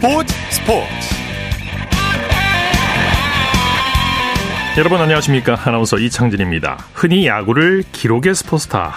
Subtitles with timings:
[0.00, 0.86] 스포츠 스포츠.
[4.78, 5.60] 여러분 안녕하십니까?
[5.62, 6.78] 아나운서 이창진입니다.
[6.94, 8.94] 흔히 야구를 기록의 스포츠다.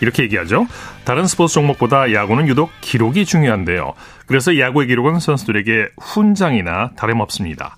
[0.00, 0.66] 이렇게 얘기하죠.
[1.04, 3.92] 다른 스포츠 종목보다 야구는 유독 기록이 중요한데요.
[4.24, 7.76] 그래서 야구의 기록은 선수들에게 훈장이나 다름없습니다.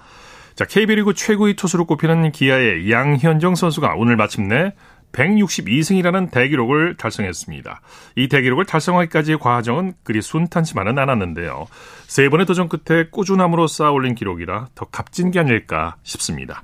[0.54, 4.74] 자 KB리그 최고의 투수로 꼽히는 기아의 양현정 선수가 오늘 마침내
[5.12, 7.80] 162승이라는 대기록을 달성했습니다.
[8.16, 11.66] 이 대기록을 달성하기까지의 과정은 그리 순탄치만은 않았는데요.
[12.06, 16.62] 세 번의 도전 끝에 꾸준함으로 쌓아올린 기록이라 더 값진 게 아닐까 싶습니다.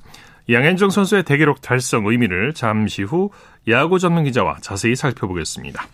[0.49, 3.31] 양현종 선수의 대기록 달성 의미를 잠시 후
[3.69, 5.85] 야구 전문 기자와 자세히 살펴보겠습니다.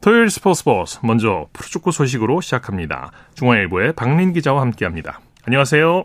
[0.00, 3.12] 토요일 스포츠 버스 먼저 프로축구 소식으로 시작합니다.
[3.34, 5.20] 중앙일보의 박린 기자와 함께합니다.
[5.44, 6.04] 안녕하세요.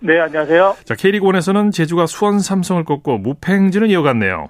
[0.00, 0.76] 네, 안녕하세요.
[0.84, 4.48] 자, K리그1에서는 제주가 수원 삼성을 꺾고 무패 행진을 이어갔네요.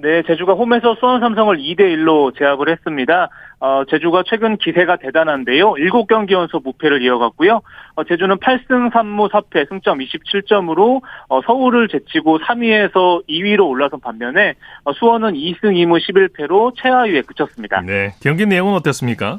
[0.00, 3.30] 네, 제주가 홈에서 수원 삼성을 2대 1로 제압을 했습니다.
[3.58, 5.72] 어, 제주가 최근 기세가 대단한데요.
[5.72, 7.60] 7경기 연속 무패를 이어갔고요.
[7.96, 14.54] 어, 제주는 8승 3무 4패 승점 27점으로 어, 서울을 제치고 3위에서 2위로 올라선 반면에
[14.84, 17.80] 어, 수원은 2승 2무 11패로 최하위에 그쳤습니다.
[17.80, 19.38] 네, 경기 내용은 어땠습니까?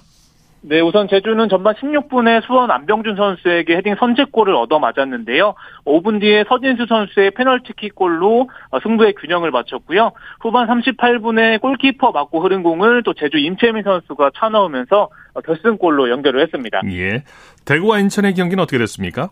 [0.61, 5.55] 네, 우선 제주는 전반 16분에 수원 안병준 선수에게 헤딩 선제골을 얻어 맞았는데요.
[5.85, 8.49] 5분 뒤에 서진수 선수의 페널티킥 골로
[8.83, 10.11] 승부의 균형을 맞췄고요.
[10.41, 15.09] 후반 38분에 골키퍼 맞고 흐른 공을 또 제주 임채민 선수가 차 넣으면서
[15.45, 16.81] 결승골로 연결을 했습니다.
[16.91, 17.23] 예.
[17.65, 19.29] 대구와 인천의 경기는 어떻게 됐습니까?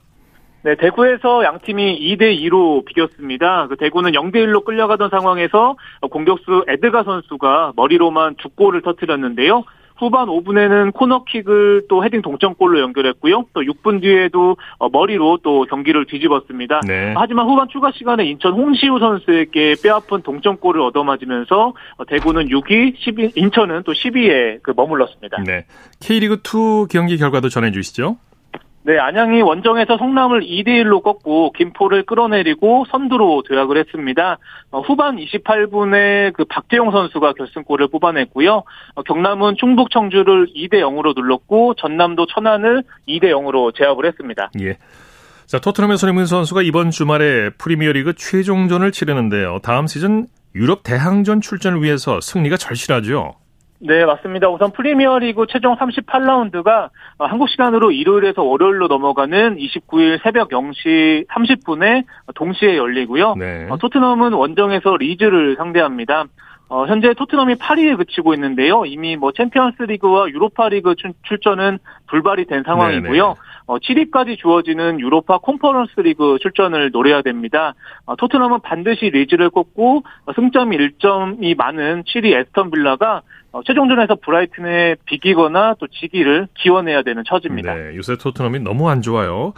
[0.64, 3.68] 네, 대구에서 양 팀이 2대 2로 비겼습니다.
[3.68, 5.76] 그 대구는 0대 1로 끌려가던 상황에서
[6.10, 9.66] 공격수 에드가 선수가 머리로만 두 골을 터뜨렸는데요.
[9.98, 13.46] 후반 5분에는 코너킥을 또 헤딩 동점골로 연결했고요.
[13.54, 16.82] 또 6분 뒤에도 어, 머리로 또 경기를 뒤집었습니다.
[16.88, 17.14] 네.
[17.18, 23.84] 하지만 후반 추가 시간에 인천 홍시우 선수에게 뼈아픈 동점골을 얻어맞으면서 어, 대구는 6위, 12, 인천은
[23.84, 25.38] 또 12위에 그 머물렀습니다.
[25.46, 25.66] 네.
[26.00, 28.18] K리그 2 경기 결과도 전해 주시죠.
[28.88, 34.38] 네, 안양이 원정에서 성남을 2대1로 꺾고 김포를 끌어내리고 선두로 도약을 했습니다.
[34.72, 38.64] 어, 후반 28분에 그 박재용 선수가 결승골을 뽑아냈고요.
[38.96, 44.52] 어, 경남은 충북 청주를 2대 0으로 눌렀고 전남도 천안을 2대 0으로 제압을 했습니다.
[44.62, 44.78] 예.
[45.48, 49.60] 자, 토트넘의 손흥민 선수가 이번 주말에 프리미어리그 최종전을 치르는데요.
[49.64, 53.36] 다음 시즌 유럽 대항전 출전을 위해서 승리가 절실하죠.
[53.80, 54.50] 네, 맞습니다.
[54.50, 56.90] 우선 프리미어리그 최종 38라운드가
[57.20, 63.36] 한국 시간으로 일요일에서 월요일로 넘어가는 29일 새벽 0시 30분에 동시에 열리고요.
[63.36, 63.68] 네.
[63.70, 66.26] 어, 토트넘은 원정에서 리즈를 상대합니다.
[66.70, 68.86] 어, 현재 토트넘이 8위에 그치고 있는데요.
[68.86, 73.24] 이미 뭐 챔피언스 리그와 유로파 리그 출전은 불발이 된 상황이고요.
[73.24, 73.36] 네네.
[73.68, 77.76] 어, 7위까지 주어지는 유로파 콘퍼런스 리그 출전을 노려야 됩니다.
[78.06, 84.96] 어, 토트넘은 반드시 리즈를 꺾고 어, 승점 1점이 많은 7위 애스턴 빌라가 어, 최종전에서 브라이튼에
[85.06, 87.76] 비기거나 또 지기를 기원해야 되는 처지입니다.
[87.76, 89.54] 네, 요새 토트넘이 너무 안 좋아요.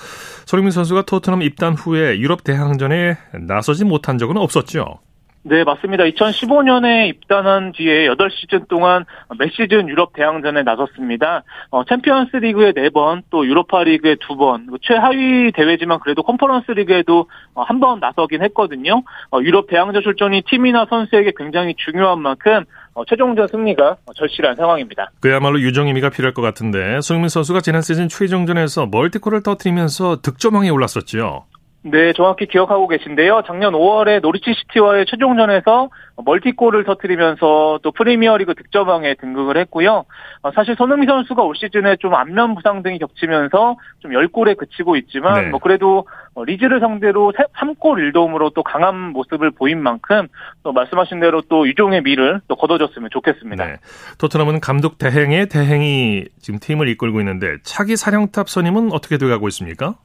[0.45, 3.15] 손흥민 선수가 토트넘 입단 후에 유럽 대항전에
[3.47, 4.99] 나서지 못한 적은 없었죠.
[5.43, 6.03] 네, 맞습니다.
[6.03, 9.05] 2015년에 입단한 뒤에 8시즌 동안
[9.37, 11.43] 매 시즌 유럽 대항전에 나섰습니다.
[11.71, 18.01] 어, 챔피언스 리그에 4번, 또 유로파 리그에 2번, 최하위 대회지만 그래도 컨퍼런스 리그에도 어, 한번
[18.01, 19.03] 나서긴 했거든요.
[19.31, 25.11] 어, 유럽 대항전 출전이 팀이나 선수에게 굉장히 중요한 만큼 어, 최종전 승리가 절실한 상황입니다.
[25.21, 31.45] 그야말로 유정의미가 필요할 것 같은데 손흥민 선수가 지난 시즌 최종전에서 멀티골을 터뜨리면서 득점왕에 올랐었죠.
[31.81, 33.43] 네, 정확히 기억하고 계신데요.
[33.47, 35.89] 작년 5월에 노리치 시티와의 최종전에서
[36.25, 40.03] 멀티골을 터뜨리면서 또 프리미어리그 득점왕에 등극을 했고요.
[40.41, 45.45] 어, 사실 손흥민 선수가 올 시즌에 좀 안면 부상 등이 겹치면서 좀 10골에 그치고 있지만
[45.45, 45.49] 네.
[45.51, 50.27] 뭐 그래도 어, 리즈를 상대로 3골 1도움으로 또 강한 모습을 보인 만큼
[50.63, 53.65] 또 말씀하신 대로 또 유종의 미를 또 거둬줬으면 좋겠습니다.
[53.65, 53.75] 네.
[54.17, 59.95] 토트넘은 감독 대행의 대행이 지금 팀을 이끌고 있는데 차기 사령탑 선임은 어떻게 돼가고 있습니까?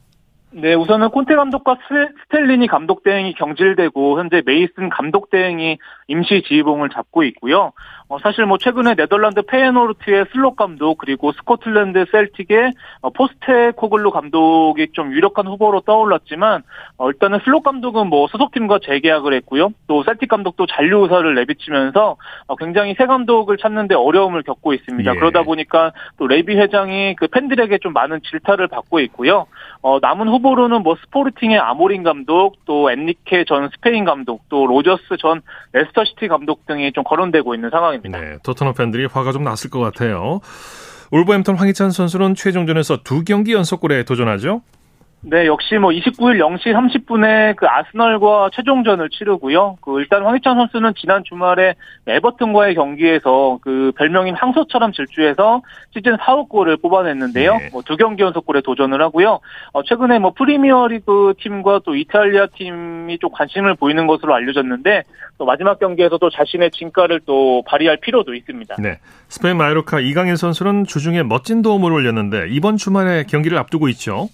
[0.56, 6.90] 네, 우선은 콘테 감독과 스- 스텔리니 감독 대행이 경질되고 현재 메이슨 감독 대행이 임시 지휘봉을
[6.90, 7.72] 잡고 있고요.
[8.08, 15.12] 어, 사실 뭐 최근에 네덜란드 페예노르트의 슬롯 감독 그리고 스코틀랜드 셀틱의 어, 포스테코글루 감독이 좀
[15.12, 16.62] 유력한 후보로 떠올랐지만
[16.98, 19.70] 어, 일단은 슬롯 감독은 뭐 소속팀과 재계약을 했고요.
[19.86, 22.16] 또 셀틱 감독도 잔류 의사를 내비치면서
[22.46, 25.10] 어, 굉장히 새 감독을 찾는데 어려움을 겪고 있습니다.
[25.10, 25.18] 예.
[25.18, 29.46] 그러다 보니까 또 레비 회장이 그 팬들에게 좀 많은 질타를 받고 있고요.
[29.80, 35.40] 어, 남은 후보로는 뭐 스포르팅의 아모린 감독, 또 엔리케 전 스페인 감독, 또 로저스 전
[35.72, 37.93] 레스터시티 감독 등이 좀 거론되고 있는 상황입니다.
[38.02, 40.40] 네, 토트넘 팬들이 화가 좀 났을 것 같아요.
[41.10, 44.62] 울버햄턴 황희찬 선수는 최종전에서 두 경기 연속골에 도전하죠.
[45.26, 46.74] 네, 역시 뭐 29일 0시
[47.06, 49.78] 30분에 그 아스널과 최종전을 치르고요.
[49.80, 51.74] 그 일단 황희찬 선수는 지난 주말에
[52.06, 55.62] 에버튼과의 경기에서 그 별명인 항소처럼 질주해서
[55.94, 57.56] 시즌 4호 골을 뽑아냈는데요.
[57.56, 57.68] 네.
[57.72, 59.40] 뭐두 경기 연속골에 도전을 하고요.
[59.72, 65.04] 어, 최근에 뭐 프리미어리그 팀과 또 이탈리아 팀이 좀 관심을 보이는 것으로 알려졌는데
[65.38, 68.76] 또 마지막 경기에서 또 자신의 진가를 또 발휘할 필요도 있습니다.
[68.78, 68.98] 네.
[69.28, 74.28] 스페인 마요르카 이강인 선수는 주중에 멋진 도움을 올렸는데 이번 주말에 경기를 앞두고 있죠.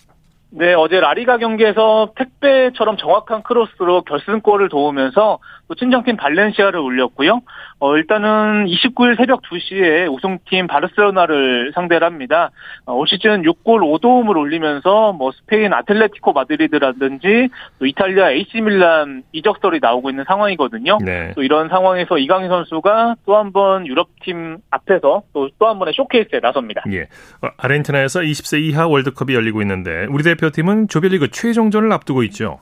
[0.53, 5.39] 네, 어제 라리가 경기에서 택배처럼 정확한 크로스로 결승골을 도우면서
[5.69, 7.41] 또 친정팀 발렌시아를 울렸고요.
[7.79, 12.51] 어, 일단은 29일 새벽 2시에 우승팀 바르셀로나를 상대를 합니다.
[12.85, 17.49] 어, 올 시즌 6골 5도움을 올리면서 뭐 스페인 아틀레티코 마드리드라든지
[17.79, 20.99] 또 이탈리아 AC 밀란 이적설이 나오고 있는 상황이거든요.
[21.05, 21.31] 네.
[21.37, 26.41] 또 이런 상황에서 이강인 선수가 또 한 번 유럽팀 앞에서 또 또 한 번의 쇼케이스에
[26.41, 26.83] 나섭니다.
[26.93, 27.03] 예.
[27.43, 32.61] 어, 아르헨티나에서 20세 이하 월드컵이 열리고 있는데 우리 대표 팀은 조별리그 최종전을 앞두고 있죠.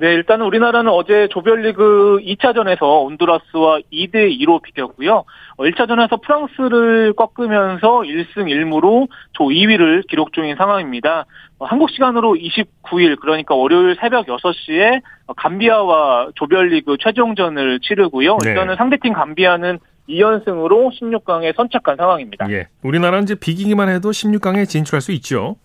[0.00, 5.24] 네, 일단은 우리나라는 어제 조별리그 2차전에서 온두라스와 2대 2로 비겼고요.
[5.58, 11.26] 1차전에서 프랑스를 꺾으면서 1승 1무로 조 2위를 기록 중인 상황입니다.
[11.58, 15.02] 어, 한국 시간으로 29일, 그러니까 월요일 새벽 6시에
[15.36, 18.38] 감비아와 조별리그 최종전을 치르고요.
[18.44, 18.50] 네.
[18.50, 22.48] 일단은 상대팀 감비아는 2연승으로 16강에 선착한 상황입니다.
[22.52, 22.68] 예.
[22.84, 25.56] 우리나라는 이제 비기기만 해도 16강에 진출할 수 있죠.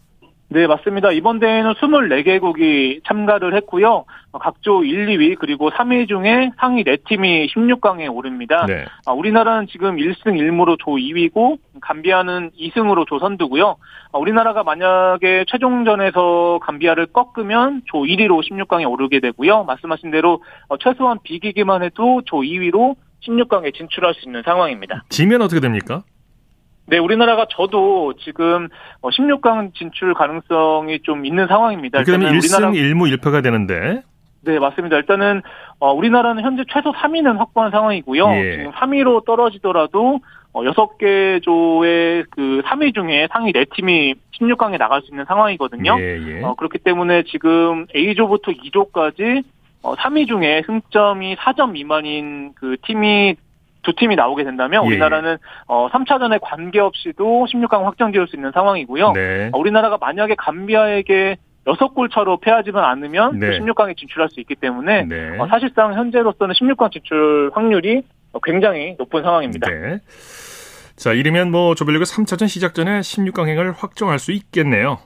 [0.53, 1.09] 네, 맞습니다.
[1.09, 4.05] 이번 대회는 24개국이 참가를 했고요.
[4.31, 8.63] 어, 각조 1, 2위 그리고 3위 중에 상위 4팀이 16강에 오릅니다.
[8.67, 8.85] 네.
[9.07, 13.77] 아, 우리나라는 지금 1승 1무로 조 2위고 감비아는 2승으로 조 선두고요.
[14.11, 19.63] 아, 우리나라가 만약에 최종전에서 감비아를 꺾으면 조 1위로 16강에 오르게 되고요.
[19.63, 22.95] 말씀하신 대로 어, 최소한 비기기만 해도 조 2위로
[23.27, 25.03] 16강에 진출할 수 있는 상황입니다.
[25.09, 26.03] 지면 어떻게 됩니까?
[26.85, 28.67] 네, 우리나라가 저도 지금
[29.01, 31.99] 16강 진출 가능성이 좀 있는 상황입니다.
[31.99, 34.01] 일단은 1승 1무 1패가 되는데
[34.41, 34.97] 네, 맞습니다.
[34.97, 35.41] 일단은
[35.79, 38.29] 어, 우리나라는 현재 최소 3위는 확보한 상황이고요.
[38.35, 38.57] 예.
[38.57, 40.19] 지금 3위로 떨어지더라도
[40.51, 45.95] 어, 6개 조의 그 3위 중에 상위 4팀이 16강에 나갈 수 있는 상황이거든요.
[45.97, 46.43] 예, 예.
[46.43, 49.43] 어, 그렇기 때문에 지금 A조부터 2조까지
[49.81, 53.35] 어, 3위 중에 승점이 4점 미만인 그 팀이
[53.83, 55.37] 두 팀이 나오게 된다면 예, 우리나라는
[55.67, 59.11] 어, 3차전에 관계없이도 16강 확정 지을 수 있는 상황이고요.
[59.11, 59.49] 네.
[59.51, 63.51] 어, 우리나라가 만약에 감비아에게 6골 차로 패하지만 않으면 네.
[63.51, 65.37] 또 16강에 진출할 수 있기 때문에 네.
[65.37, 69.69] 어, 사실상 현재로서는 16강 진출 확률이 어, 굉장히 높은 상황입니다.
[69.69, 69.99] 네.
[70.95, 74.99] 자, 이르면 뭐 조별리그 3차전 시작 전에 16강행을 확정할 수 있겠네요.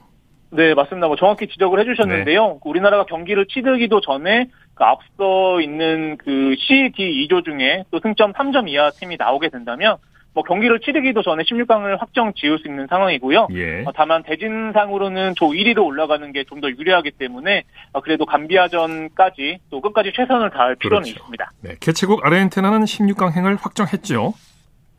[0.50, 1.08] 네, 맞습니다.
[1.08, 2.46] 뭐 정확히 지적을 해주셨는데요.
[2.46, 2.58] 네.
[2.64, 4.48] 우리나라가 경기를 치르기도 전에
[4.78, 9.96] 그 앞서 있는 그 C, D 2조 중에 또 승점 3점 이하 팀이 나오게 된다면
[10.34, 13.48] 뭐 경기를 치르기도 전에 16강을 확정 지을 수 있는 상황이고요.
[13.54, 13.82] 예.
[13.84, 19.80] 어, 다만 대진상으로는 조 1위로 올라가는 게 좀 더 유리하기 때문에 어, 그래도 감비아전까지 또
[19.80, 21.18] 끝까지 최선을 다할 필요는 그렇죠.
[21.18, 21.50] 있습니다.
[21.62, 21.74] 네.
[21.80, 24.34] 개최국 아르헨티나는 16강 행을 확정했죠.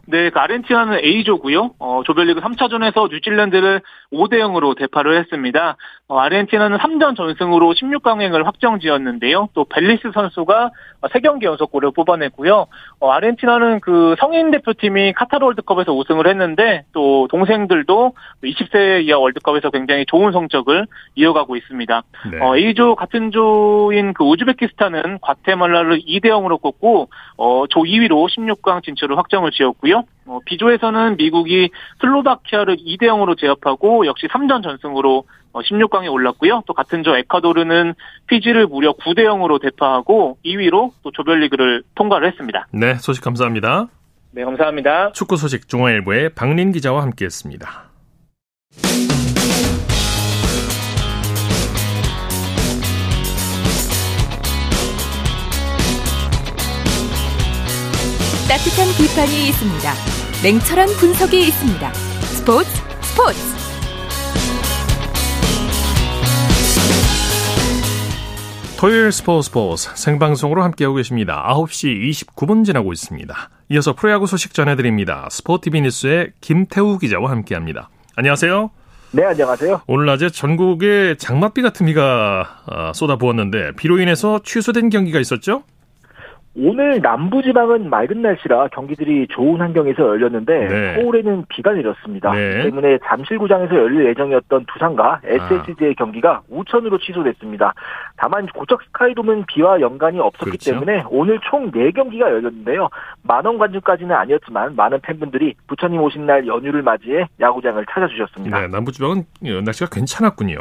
[0.07, 1.75] 네, 그 아르헨티나는 A조고요.
[1.79, 5.77] 어, 조별리그 3차전에서 뉴질랜드를 5대 0으로 대파를 했습니다.
[6.07, 9.49] 어, 아르헨티나는 3전 전승으로 16강행을 확정지었는데요.
[9.53, 10.71] 또 벨리스 선수가
[11.01, 12.65] 3경기 연속골을 뽑아냈고요.
[12.99, 18.13] 어, 아르헨티나는 그 성인 대표팀이 카타르 월드컵에서 우승을 했는데 또 동생들도
[18.43, 22.01] 20세 이하 월드컵에서 굉장히 좋은 성적을 이어가고 있습니다.
[22.31, 22.39] 네.
[22.41, 29.17] 어, A조 같은 조인 그 우즈베키스탄은 과테말라를 2대 0으로 꺾고 어, 조 2위로 16강 진출을
[29.17, 30.03] 확정을 지었고요.
[30.29, 31.71] 어, B조에서는 미국이
[32.01, 36.61] 슬로바키아를 2대 0으로 제압하고 역시 3전 전승으로 어, 16강에 올랐고요.
[36.67, 37.95] 또 같은 조 에콰도르는
[38.27, 42.67] 피지를 무려 9대 0으로 대파하고 2위로 또 조별리그를 통과를 했습니다.
[42.71, 43.87] 네, 소식 감사합니다.
[44.31, 45.13] 네, 감사합니다.
[45.13, 47.89] 축구 소식 중앙일보의 박린 기자와 함께했습니다.
[58.47, 60.08] 따뜻한 비판이 있습니다.
[60.41, 61.93] 냉철한 분석이 있습니다.
[61.93, 62.69] 스포츠
[63.01, 63.39] 스포츠
[68.79, 71.45] 토요일 스포츠 스포츠 생방송으로 함께하고 계십니다.
[71.49, 73.49] 9시 29분 지나고 있습니다.
[73.67, 75.27] 이어서 프로야구 소식 전해드립니다.
[75.29, 77.89] 스포티비 뉴스의 김태우 기자와 함께합니다.
[78.15, 78.71] 안녕하세요.
[79.11, 79.81] 네, 안녕하세요.
[79.87, 85.63] 오늘 낮에 전국에 장맛비 같은 비가 아, 쏟아부었는데 비로 인해서 취소된 경기가 있었죠?
[86.57, 90.95] 오늘 남부지방은 맑은 날씨라 경기들이 좋은 환경에서 열렸는데 네.
[90.95, 92.33] 서울에는 비가 내렸습니다.
[92.33, 92.63] 네.
[92.63, 97.73] 때문에 잠실구장에서 열릴 예정이었던 두산과 SSG의 경기가 우천으로 취소됐습니다.
[98.19, 100.71] 다만 고척 스카이돔은 비와 연관이 없었기 그렇죠.
[100.71, 102.89] 때문에 오늘 총 4경기가 열렸는데요.
[103.23, 108.59] 만원 관중까지는 아니었지만 많은 팬분들이 부처님 오신 날 연휴를 맞이해 야구장을 찾아주셨습니다.
[108.59, 109.23] 네, 남부지방은
[109.63, 110.57] 날씨가 괜찮았군요.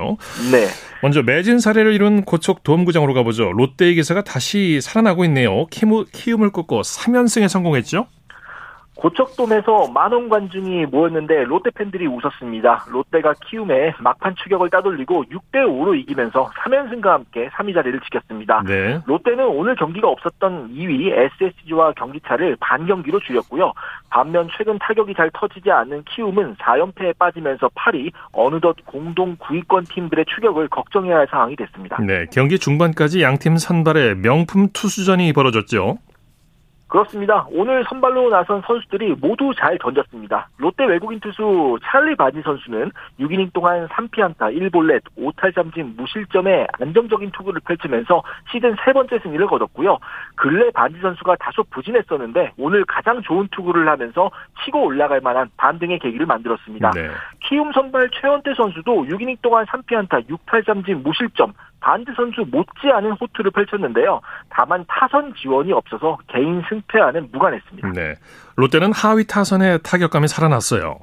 [0.53, 0.67] 네.
[1.03, 3.53] 먼저 매진 사례를 이룬 고척 도움구장으로 가보죠.
[3.53, 5.67] 롯데의 기세가 다시 살아나고 있네요.
[5.67, 8.07] 키움을 꺾고 3연승에 성공했죠?
[8.99, 12.87] 고척돔에서 만원 관중이 모였는데 롯데 팬들이 웃었습니다.
[12.91, 18.63] 롯데가 키움에 막판 추격을 따돌리고 6대 5로 이기면서 3연승과 함께 3위 자리를 지켰습니다.
[18.67, 19.01] 네.
[19.07, 23.73] 롯데는 오늘 경기가 없었던 2위 SSG와 경기차를 반 경기로 줄였고요.
[24.11, 30.69] 반면 최근 타격이 잘 터지지 않는 키움은 4연패에 빠지면서 8위 어느덧 공동 9위권 팀들의 추격을
[30.69, 31.99] 걱정해야 할 상황이 됐습니다.
[32.03, 35.99] 네, 경기 중반까지 양팀 선발의 명품 투수전이 벌어졌죠.
[36.89, 37.47] 그렇습니다.
[37.51, 40.49] 오늘 선발로 나선 선수들이 모두 잘 던졌습니다.
[40.57, 42.91] 롯데 외국인 투수 찰리 바지 선수는
[43.21, 49.99] 6이닝 동안 3피안타 1볼넷 5탈삼진 무실점의 안정적인 투구를 펼치면서 시즌 세 번째 승리를 거뒀고요.
[50.35, 54.31] 근래 바지 선수가 다소 부진했었는데 오늘 가장 좋은 투구를 하면서
[54.65, 56.93] 치고 올라갈 만한 반등의 계기를 만들었습니다.
[56.93, 57.11] 네.
[57.41, 64.21] 키움 선발 최원태 선수도 6이닝 동안 3피안타 6탈삼진 무실점 반드 선수 못지않은 호투를 펼쳤는데요.
[64.51, 67.93] 다만 타선 지원이 없어서 개인 승패와는 무관했습니다.
[67.93, 68.15] 네.
[68.57, 70.99] 롯데는 하위 타선의 타격감이 살아났어요.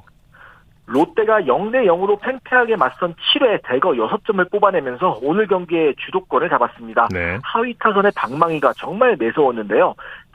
[0.86, 7.08] 롯데가 0대 0으로 팽팽하게 맞선 7회 대거 6점을 뽑아내면서 오늘 경기의 주도권을 잡았습니다.
[7.10, 7.38] 네.
[7.42, 9.94] 하위 타선의 방망이가 정말 매서웠는데요.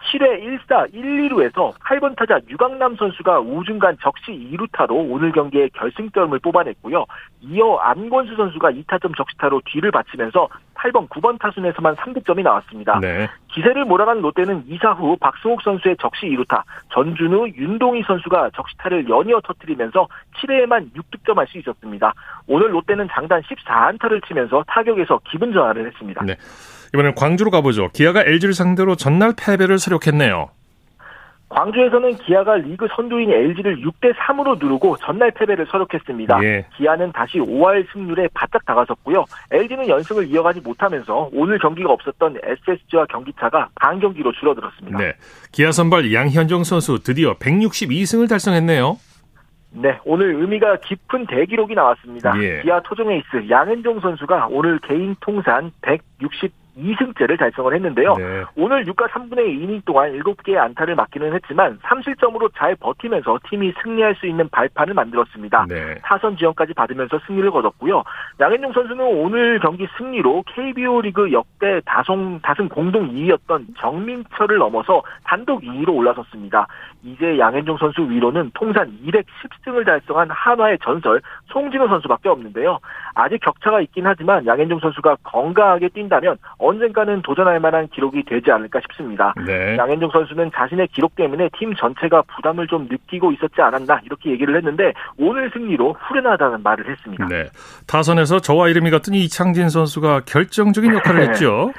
[0.09, 7.05] 7회 1사 1, 2루에서 8번 타자 유강남 선수가 우중간 적시 2루타로 오늘 경기에 결승점을 뽑아냈고요.
[7.41, 12.99] 이어 안권수 선수가 2타점 적시타로 뒤를 받치면서 8번, 9번 타순에서만 3득점이 나왔습니다.
[12.99, 13.29] 네.
[13.49, 20.07] 기세를 몰아간 롯데는 2사 후 박승욱 선수의 적시 2루타, 전준우, 윤동희 선수가 적시타를 연이어 터뜨리면서
[20.37, 22.13] 7회에만 6득점할 수 있었습니다.
[22.47, 26.23] 오늘 롯데는 장단 14안타를 치면서 타격에서 기분 전환을 했습니다.
[26.25, 26.35] 네.
[26.93, 27.89] 이번엔 광주로 가보죠.
[27.93, 30.49] 기아가 LG를 상대로 전날 패배를 서력했네요.
[31.51, 36.41] 광주에서는 기아가 리그 선두인 LG를 6대 3으로 누르고 전날 패배를 서력했습니다.
[36.43, 36.65] 예.
[36.77, 39.25] 기아는 다시 5할 승률에 바짝 다가섰고요.
[39.51, 44.97] LG는 연승을 이어가지 못하면서 오늘 경기가 없었던 SSG와 경기차가 반 경기로 줄어들었습니다.
[44.97, 45.13] 네.
[45.51, 48.97] 기아 선발 양현종 선수 드디어 162승을 달성했네요.
[49.73, 52.33] 네, 오늘 의미가 깊은 대기록이 나왔습니다.
[52.41, 52.61] 예.
[52.61, 58.15] 기아 토종 에이스 양현종 선수가 오늘 개인 통산 160 2승째를 달성을 했는데요.
[58.15, 58.43] 네.
[58.55, 64.25] 오늘 6과 3분의 2이닝 동안 7개의 안타를 맞기는 했지만 3실점으로 잘 버티면서 팀이 승리할 수
[64.25, 65.65] 있는 발판을 만들었습니다.
[65.69, 65.95] 네.
[66.03, 68.03] 타선 지원까지 받으면서 승리를 거뒀고요.
[68.39, 75.61] 양현종 선수는 오늘 경기 승리로 KBO 리그 역대 다송, 다승 공동 2위였던 정민철을 넘어서 단독
[75.61, 76.67] 2위로 올라섰습니다.
[77.03, 82.79] 이제 양현종 선수 위로는 통산 210승을 달성한 한화의 전설 송진호 선수밖에 없는데요.
[83.13, 89.33] 아직 격차가 있긴 하지만 양현종 선수가 건강하게 뛴다면 언젠가는 도전할 만한 기록이 되지 않을까 싶습니다.
[89.45, 89.77] 네.
[89.77, 94.93] 양현종 선수는 자신의 기록 때문에 팀 전체가 부담을 좀 느끼고 있었지 않았나 이렇게 얘기를 했는데
[95.17, 97.27] 오늘 승리로 후련하다는 말을 했습니다.
[97.27, 97.49] 네.
[97.87, 101.71] 타선에서 저와 이름이 같은 이창진 선수가 결정적인 역할을 했죠.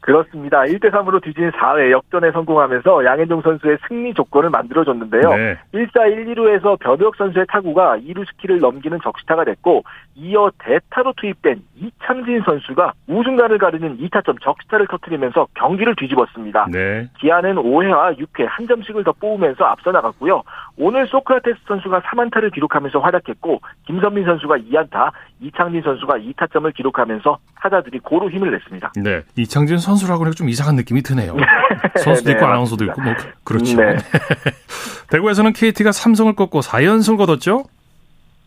[0.00, 0.62] 그렇습니다.
[0.62, 5.34] 1대 3으로 뒤진 4회 역전에 성공하면서 양현종 선수의 승리 조건을 만들어줬는데요.
[5.34, 5.58] 네.
[5.74, 9.84] 1사 1, 2루에서 변우혁 선수의 타구가 2루 스키를 넘기는 적시타가 됐고
[10.18, 16.68] 이어 대타로 투입된 이창진 선수가 우중간을 가르는 2타점 적시타를 터뜨리면서 경기를 뒤집었습니다.
[16.72, 17.06] 네.
[17.20, 20.42] 기아는 5회와 6회 한 점씩을 더 뽑으면서 앞서 나갔고요.
[20.78, 28.30] 오늘 소크라테스 선수가 3안타를 기록하면서 활약했고 김선민 선수가 2안타, 이창진 선수가 2타점을 기록하면서 타자들이 고루
[28.30, 28.92] 힘을 냈습니다.
[28.96, 31.36] 네, 이창진 선수라고는 좀 이상한 느낌이 드네요.
[32.02, 33.12] 선수도 네, 있고 아나운서도 있고 뭐
[33.44, 33.76] 그렇죠.
[33.76, 33.96] 네.
[35.12, 37.64] 대구에서는 KT가 삼성을 꺾고 4연승을 거뒀죠.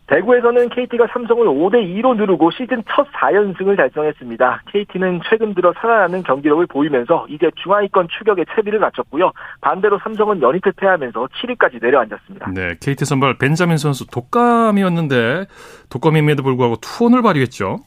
[0.09, 4.63] 대구에서는 KT가 삼성을 5대 2로 누르고 시즌 첫 4연승을 달성했습니다.
[4.71, 9.31] KT는 최근 들어 살아나는 경기력을 보이면서 이제 중하위권 추격에 채비를 갖췄고요.
[9.61, 12.51] 반대로 삼성은 연이트 패하면서 7위까지 내려앉았습니다.
[12.53, 15.45] 네, KT 선발 벤자민 선수 독감이었는데
[15.89, 17.77] 독감임에도 불구하고 투혼을 발휘했죠.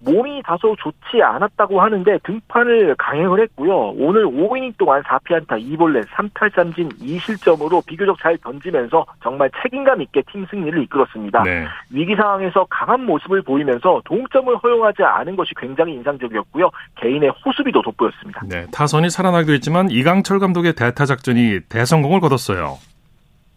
[0.00, 3.94] 몸이 다소 좋지 않았다고 하는데 등판을 강행을 했고요.
[3.98, 10.82] 오늘 5이닝 동안 4피안타 2볼넷 3탈삼진 2실점으로 비교적 잘 던지면서 정말 책임감 있게 팀 승리를
[10.84, 11.42] 이끌었습니다.
[11.42, 11.66] 네.
[11.90, 16.70] 위기 상황에서 강한 모습을 보이면서 동점을 허용하지 않은 것이 굉장히 인상적이었고요.
[16.96, 18.42] 개인의 호수비도 돋보였습니다.
[18.48, 22.78] 네, 타선이 살아나기도 했지만 이강철 감독의 대타 작전이 대성공을 거뒀어요.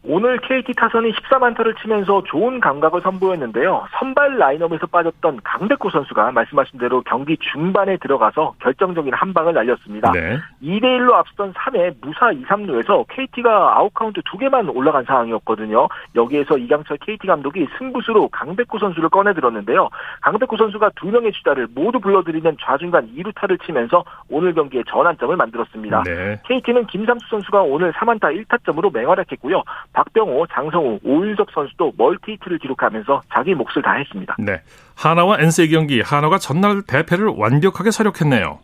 [0.05, 3.88] 오늘 KT 타선이 14안타를 치면서 좋은 감각을 선보였는데요.
[3.98, 10.12] 선발 라인업에서 빠졌던 강백호 선수가 말씀하신 대로 경기 중반에 들어가서 결정적인 한 방을 날렸습니다.
[10.12, 10.39] 네.
[10.62, 15.88] 2대 1로 앞선 3회 무사 2, 3루에서 KT가 아웃카운트 2개만 올라간 상황이었거든요.
[16.15, 19.89] 여기에서 이강철 KT 감독이 승부수로 강백호 선수를 꺼내 들었는데요.
[20.22, 26.03] 강백호 선수가 두 명의 주자를 모두 불러들이는 좌중간 2루타를 치면서 오늘 경기에 전환점을 만들었습니다.
[26.03, 26.41] 네.
[26.43, 29.63] KT는 김삼수 선수가 오늘 3안타 1타점으로 맹활약했고요.
[29.93, 34.35] 박병호, 장성우, 오윤석 선수도 멀티히트를 기록하면서 자기 몫을 다했습니다.
[34.39, 34.62] 네.
[34.95, 38.59] 하나와 NC 경기 하나가 전날 대패를 완벽하게 서력했네요.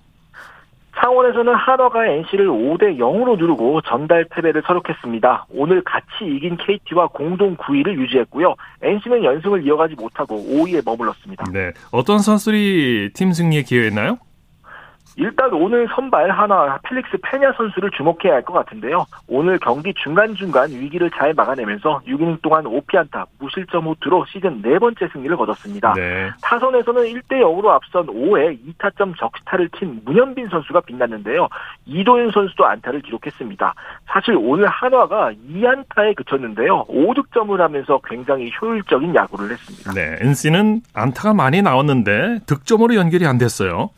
[1.00, 5.46] 창원에서는 한화가 NC를 5대 0으로 누르고 전달 패배를 서력했습니다.
[5.50, 8.56] 오늘 같이 이긴 KT와 공동 9위를 유지했고요.
[8.82, 11.46] NC는 연승을 이어가지 못하고 5위에 머물렀습니다.
[11.54, 11.72] 네.
[11.92, 14.18] 어떤 선수들이 팀 승리에 기여했나요?
[15.20, 19.06] 일단 오늘 선발 하나 펠릭스 페냐 선수를 주목해야 할 것 같은데요.
[19.28, 25.36] 오늘 경기 중간중간 위기를 잘 막아내면서 6이닝 동안 5피안타 무실점 호투로 시즌 네 번째 승리를
[25.36, 25.94] 거뒀습니다.
[25.94, 26.30] 네.
[26.42, 31.50] 타선에서는 1대 0으로 앞선 5회 2타점 적시타를 친 문현빈 선수가 빛났는데요.
[31.86, 33.74] 이도윤 선수도 안타를 기록했습니다.
[34.08, 36.86] 사실 오늘 한화가 2안타에 그쳤는데요.
[36.86, 39.92] 5득점을 하면서 굉장히 효율적인 야구를 했습니다.
[39.92, 43.90] 네, NC는 안타가 많이 나왔는데 득점으로 연결이 안 됐어요.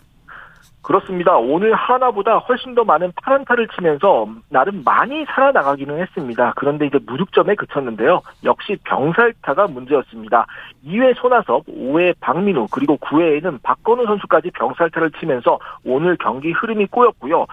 [0.82, 1.38] 그렇습니다.
[1.38, 6.54] 오늘 하나보다 훨씬 더 많은 파란타를 치면서 나름 많이 살아나가기는 했습니다.
[6.56, 8.22] 그런데 이제 무득점에 그쳤는데요.
[8.44, 10.48] 역시 병살타가 문제였습니다.
[10.86, 17.46] 2회 손아섭, 5회 박민우, 그리고 9회에는 박건우 선수까지 병살타를 치면서 오늘 경기 흐름이 꼬였고요.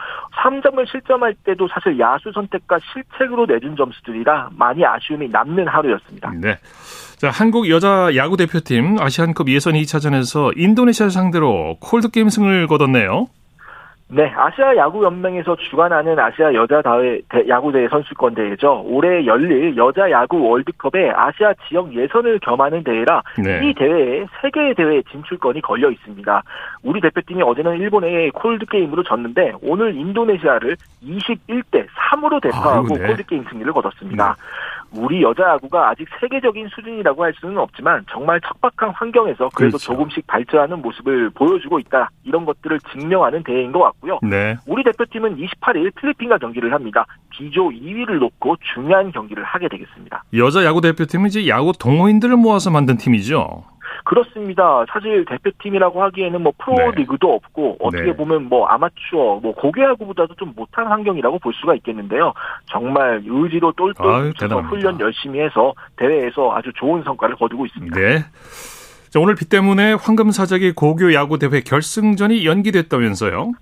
[0.42, 6.32] 3점을 실점할 때도 사실 야수 선택과 실책으로 내준 점수들이라 많이 아쉬움이 남는 하루였습니다.
[6.40, 6.56] 네.
[7.18, 13.26] 자, 한국 여자 야구 대표팀 아시안컵 예선 2차전에서 인도네시아 상대로 콜드 게임 승을 거뒀네요.
[14.10, 16.80] 네, 아시아 야구 연맹에서 주관하는 아시아 여자
[17.48, 18.84] 야구 대회 선수권 대회죠.
[18.87, 23.68] 올해 열릴 여자 야구 월드컵의 아시아 지역 예선을 겸하는 대회라 네.
[23.68, 26.42] 이 대회에 세 개의 대회 진출권이 걸려 있습니다.
[26.84, 33.08] 우리 대표팀이 어제는 일본에 콜드 게임으로 졌는데 오늘 인도네시아를 21대 3으로 대파하고 네.
[33.08, 34.37] 콜드 게임 승리를 거뒀습니다.
[34.38, 34.42] 네.
[34.92, 39.78] 우리 여자 야구가 아직 세계적인 수준이라고 할 수는 없지만 정말 척박한 환경에서 그래도 그렇죠.
[39.78, 42.11] 조금씩 발전하는 모습을 보여주고 있다.
[42.25, 44.21] 이런 것들을 증명하는 대회인 것 같고요.
[44.23, 44.57] 네.
[44.66, 47.07] 우리 대표팀은 28일 필리핀과 경기를 합니다.
[47.30, 50.25] B조 2위를 놓고 중요한 경기를 하게 되겠습니다.
[50.35, 53.64] 여자 야구 대표팀은 이제 야구 동호인들을 모아서 만든 팀이죠.
[54.04, 54.85] 그렇습니다.
[54.90, 57.35] 사실 대표팀이라고 하기에는 뭐 프로리그도 네.
[57.35, 58.16] 없고 어떻게 네.
[58.16, 62.33] 보면 뭐 아마추어 뭐 고교야구보다도 좀 못한 환경이라고 볼 수가 있겠는데요.
[62.66, 67.99] 정말 의지로 똘똘 뭉쳐서 훈련 열심히 해서 대회에서 아주 좋은 성과를 거두고 있습니다.
[67.99, 68.25] 네.
[69.10, 73.52] 자, 오늘 비 때문에 황금사자기 고교 야구 대회 결승전이 연기됐다면서요?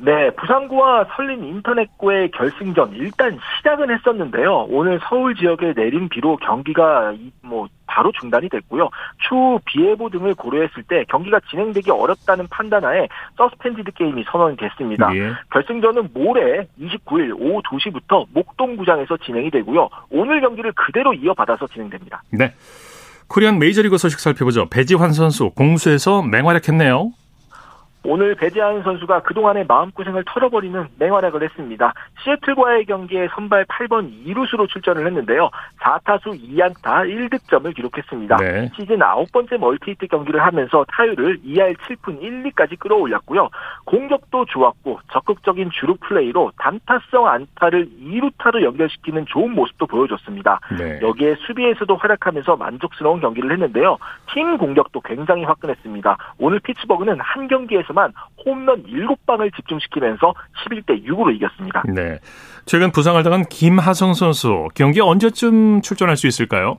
[0.00, 4.66] 네, 부산구와 설린 인터넷구의 결승전 일단 시작은 했었는데요.
[4.68, 8.90] 오늘 서울 지역에 내린 비로 경기가 뭐 바로 중단이 됐고요.
[9.28, 15.14] 추후 비 예보 등을 고려했을 때 경기가 진행되기 어렵다는 판단하에 서스펜디드 게임이 선언이 됐습니다.
[15.14, 15.32] 예.
[15.52, 19.88] 결승전은 모레 29일 오후 2시부터 목동구장에서 진행이 되고요.
[20.10, 22.22] 오늘 경기를 그대로 이어받아서 진행됩니다.
[22.32, 22.52] 네.
[23.28, 24.68] 코리안 메이저리그 소식 살펴보죠.
[24.68, 27.12] 배지환 선수 공수에서 맹활약했네요.
[28.04, 31.92] 오늘 배재한 선수가 그동안의 마음고생을 털어버리는 맹활약을 했습니다.
[32.22, 35.48] 시애틀과의 경기에 선발 8번 2루수로 출전을 했는데요.
[35.80, 38.36] 4타수 2안타 1득점을 기록했습니다.
[38.36, 38.70] 네.
[38.76, 43.48] 시즌 9번째 멀티히트 경기를 하면서 타율을 2할 7푼 1리까지 끌어올렸고요.
[43.86, 50.60] 공격도 좋았고 적극적인 주루 플레이로 단타성 안타를 2루타로 연결시키는 좋은 모습도 보여줬습니다.
[50.78, 51.00] 네.
[51.00, 53.96] 여기에 수비에서도 활약하면서 만족스러운 경기를 했는데요.
[54.34, 56.18] 팀 공격도 굉장히 화끈했습니다.
[56.38, 58.12] 오늘 피츠버그는 한 경기에서 솔로만
[58.44, 60.34] 홈런 7방을 집중시키면서
[60.66, 61.82] 11대 6으로 이겼습니다.
[61.86, 62.18] 네.
[62.66, 66.78] 최근 부상을 당한 김하성 선수 경기 언제쯤 출전할 수 있을까요?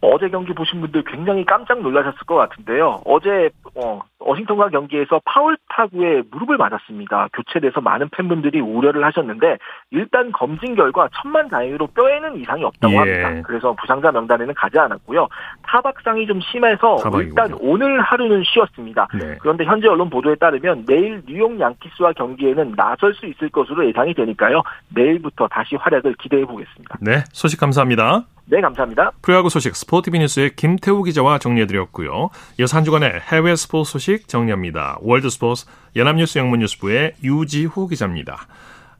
[0.00, 3.00] 어제 경기 보신 분들 굉장히 깜짝 놀라셨을 것 같은데요.
[3.04, 7.28] 어제 어, 워싱턴과 경기에서 파울 타구에 무릎을 맞았습니다.
[7.32, 9.58] 교체돼서 많은 팬분들이 우려를 하셨는데
[9.90, 12.98] 일단 검진 결과 천만 다행으로 뼈에는 이상이 없다고 예.
[12.98, 13.42] 합니다.
[13.44, 15.28] 그래서 부상자 명단에는 가지 않았고요.
[15.66, 17.28] 타박상이 좀 심해서 타박이군요.
[17.28, 19.08] 일단 오늘 하루는 쉬었습니다.
[19.18, 19.36] 네.
[19.40, 24.62] 그런데 현재 언론 보도에 따르면 내일 뉴욕 양키스와 경기에는 나설 수 있을 것으로 예상이 되니까요.
[24.94, 26.98] 내일부터 다시 활약을 기대해 보겠습니다.
[27.00, 28.24] 네, 소식 감사합니다.
[28.50, 29.12] 네, 감사합니다.
[29.20, 32.30] 프로야구 소식 스포티비 뉴스의 김태우 기자와 정리해드렸고요.
[32.58, 34.98] 이어서 한 주간의 해외 스포츠 소식 정리합니다.
[35.02, 38.46] 월드스포츠 연합뉴스 영문뉴스부의 유지호 기자입니다.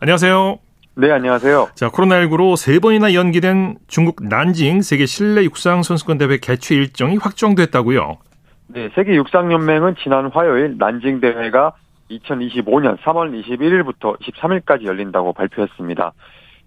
[0.01, 0.59] 안녕하세요.
[0.97, 1.69] 네, 안녕하세요.
[1.75, 8.19] 자, 코로나19로 세 번이나 연기된 중국 난징 세계 실내 육상 선수권 대회 개최 일정이 확정됐다고요.
[8.67, 11.73] 네, 세계 육상 연맹은 지난 화요일 난징 대회가
[12.11, 16.13] 2025년 3월 21일부터 23일까지 열린다고 발표했습니다.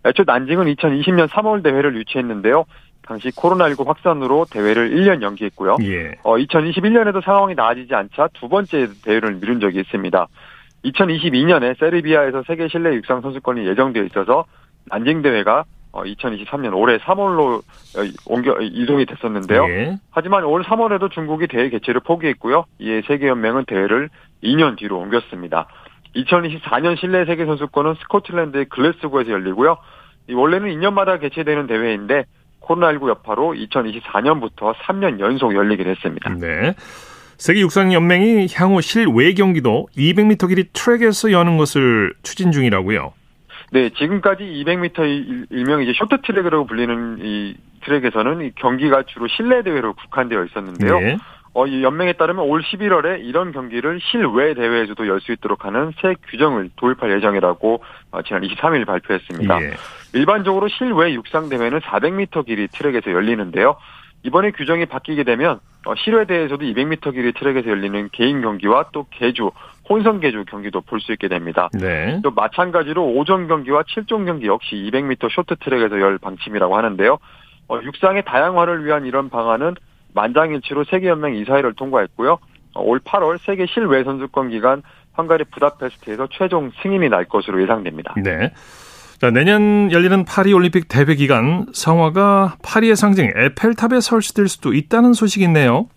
[0.06, 2.66] 애초 난징은 2020년 3월 대회를 유치했는데요.
[3.04, 5.78] 당시 코로나19 확산으로 대회를 1년 연기했고요.
[5.82, 6.12] 예.
[6.24, 10.28] 어, 2021년에도 상황이 나아지지 않자 두 번째 대회를 미룬 적이 있습니다.
[10.86, 14.46] 2022년에 세르비아에서 세계 실내 육상 선수권이 예정되어 있어서
[14.86, 19.66] 난징 대회가 2023년 어, 올해 3월로 어, 옮겨 이동이 됐었는데요.
[19.70, 19.98] 예.
[20.12, 22.66] 하지만 올 3월에도 중국이 대회 개최를 포기했고요.
[22.80, 24.10] 이에 세계연맹은 대회를
[24.44, 25.68] 2년 뒤로 옮겼습니다.
[26.16, 29.78] 2024년 실내 세계 선수권은 스코틀랜드의 글래스고에서 열리고요.
[30.30, 32.26] 원래는 2년마다 개최되는 대회인데
[32.62, 36.30] 코로나19 여파로 2024년부터 3년 연속 열리게 됐습니다.
[36.36, 36.74] 네.
[37.38, 43.14] 세계 육상 연맹이 향후 실외 경기도 200m 길이 트랙에서 여는 것을 추진 중이라고요.
[43.72, 50.44] 네, 지금까지 200m 일명 이제 쇼트트랙이라고 불리는 이 트랙에서는 이 경기가 주로 실내 대회로 국한되어
[50.46, 51.00] 있었는데요.
[51.00, 51.18] 네.
[51.54, 56.16] 어, 이 연맹에 따르면 올 11월에 이런 경기를 실외 대회에서도 열 수 있도록 하는 새
[56.30, 59.62] 규정을 도입할 예정이라고 어, 지난 23일 발표했습니다.
[59.64, 59.74] 예.
[60.14, 63.76] 일반적으로 실외 육상 대회는 400m 길이 트랙에서 열리는데요.
[64.24, 69.52] 이번에 규정이 바뀌게 되면 어, 실외 대회에서도 200m 길이 트랙에서 열리는 개인 경기와 또 개주,
[69.90, 71.70] 혼성 개주 경기도 볼 수 있게 됩니다.
[71.74, 72.20] 네.
[72.24, 77.18] 또 마찬가지로 오전 경기와 7종 경기 역시 200m 쇼트 트랙에서 열 방침이라고 하는데요.
[77.68, 79.76] 어, 육상의 다양화를 위한 이런 방안은
[80.14, 82.40] 만장일치로 세계연맹 이사회를 통과했고요.
[82.74, 84.82] 어, 올 8월 세계 실외 선수권 기간
[85.18, 88.16] 헝가리 부다페스트에서 최종 승인이 날 것으로 예상됩니다.
[88.24, 88.54] 네.
[89.20, 95.46] 자, 내년 열리는 파리 올림픽 대회 기간 성화가 파리의 상징 에펠탑에 설치될 수도 있다는 소식이
[95.46, 95.88] 있네요.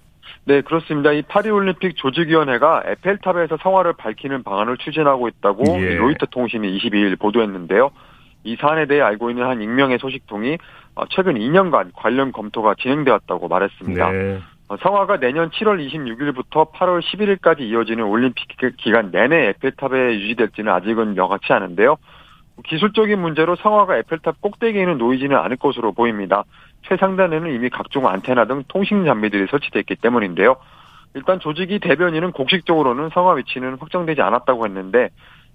[0.47, 1.13] 네, 그렇습니다.
[1.13, 5.95] 이 파리올림픽 조직위원회가 에펠탑에서 성화를 밝히는 방안을 추진하고 있다고 예.
[5.97, 7.91] 로이터 통신이 22일 보도했는데요.
[8.45, 10.59] 이 사안에 대해 알고 있는 한 익명의 소식통이
[10.95, 14.11] 어, 최근 2년간 관련 검토가 진행되었다고 말했습니다.
[14.13, 14.41] 네.
[14.69, 21.53] 어, 성화가 내년 7월 26일부터 8월 11일까지 이어지는 올림픽 기간 내내 에펠탑에 유지될지는 아직은 명확치
[21.53, 21.97] 않은데요.
[22.67, 26.45] 기술적인 문제로 성화가 에펠탑 꼭대기에는 놓이지는 않을 것으로 보입니다.
[26.89, 30.57] 최상단에는 이미 각종 안테나 등 통신 장비들이 설치되어 있기 때문인데요.
[31.15, 35.11] 일단 조직이 대변인은 공식적으로는 성화 위치는 확정되지 않았다고 했는데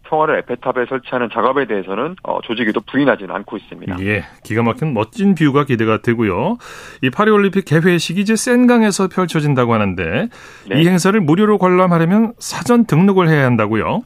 [0.07, 3.97] 성화를 에펠탑에 설치하는 작업에 대해서는 어, 조직위도 부인하지는 않고 있습니다.
[4.01, 6.57] 예, 기가 막힌 멋진 뷰가 기대가 되고요.
[7.01, 10.29] 이 파리올림픽 개회식이 이제 센강에서 펼쳐진다고 하는데
[10.69, 10.81] 네.
[10.81, 14.01] 이 행사를 무료로 관람하려면 사전 등록을 해야 한다고요?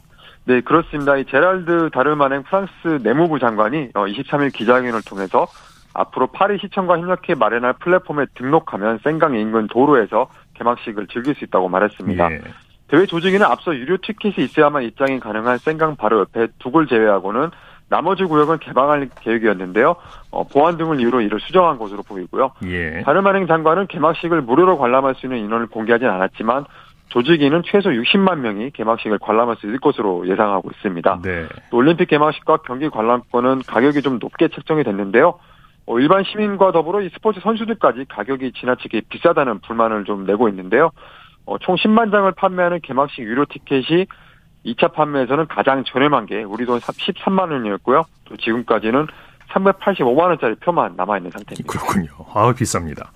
[0.45, 1.15] 네, 그렇습니다.
[1.15, 5.47] 이 제랄드 다르마냉 프랑스 내무부 장관이 23일 어, 기자회견을 통해서
[5.93, 12.32] 앞으로 파리 시청과 협력해 마련할 플랫폼에 등록하면 센강 인근 도로에서 개막식을 즐길 수 있다고 말했습니다.
[12.32, 12.41] 예.
[12.88, 17.50] 대회 조직위는 앞서 유료 티켓이 있어야만 입장이 가능한 센강 바로 옆에 두골 제외하고는
[17.89, 19.96] 나머지 구역은 개방할 계획이었는데요.
[20.32, 22.52] 어, 보안 등을 이유로 이를 수정한 것으로 보이고요.
[22.65, 23.02] 예.
[23.04, 26.65] 다르마냉 장관은 개막식을 무료로 관람할 수 있는 인원을 공개하진 않았지만
[27.10, 31.19] 조직위는 최소 60만 명이 개막식을 관람할 수 있을 것으로 예상하고 있습니다.
[31.24, 31.46] 네.
[31.72, 35.39] 올림픽 개막식과 경기 관람권은 가격이 좀 높게 책정이 됐는데요.
[35.86, 40.91] 어, 일반 시민과 더불어 이 스포츠 선수들까지 가격이 지나치게 비싸다는 불만을 좀 내고 있는데요.
[41.45, 44.06] 어, 총 10만 장을 판매하는 개막식 유료 티켓이
[44.65, 48.03] 2차 판매에서는 가장 저렴한 게 우리 돈 13만 원이었고요.
[48.25, 49.08] 또 지금까지는
[49.51, 51.69] 385만 원짜리 표만 남아 있는 상태입니다.
[51.69, 52.12] 그렇군요.
[52.34, 53.08] 아 비쌉니다.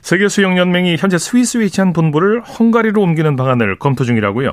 [0.00, 4.50] 세계 수영 연맹이 현재 스위스에 위치한 본부를 헝가리로 옮기는 방안을 검토 중이라고요.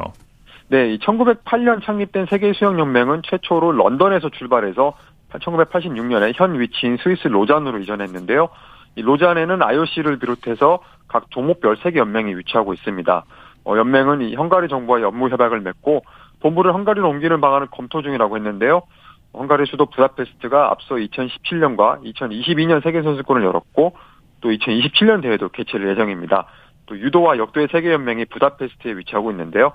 [0.68, 4.94] 네, 1908년 창립된 세계 수영 연맹은 최초로 런던에서 출발해서
[5.40, 8.50] 1986년에 현 위치인 스위스 로잔으로 이전했는데요.
[8.96, 10.80] 이 로잔에는 IOC를 비롯해서
[11.16, 13.24] 각 종목별 세계 연맹이 위치하고 있습니다.
[13.64, 16.04] 어, 연맹은 이 헝가리 정부와 업무 협약을 맺고
[16.42, 18.82] 본부를 헝가리로 옮기는 방안을 검토 중이라고 했는데요.
[19.34, 23.96] 헝가리 수도 부다페스트가 앞서 2017년과 2022년 세계 선수권을 열었고
[24.42, 26.48] 또 2027년 대회도 개최를 예정입니다.
[26.86, 29.72] 또 유도와 역도의 세계 연맹이 부다페스트에 위치하고 있는데요.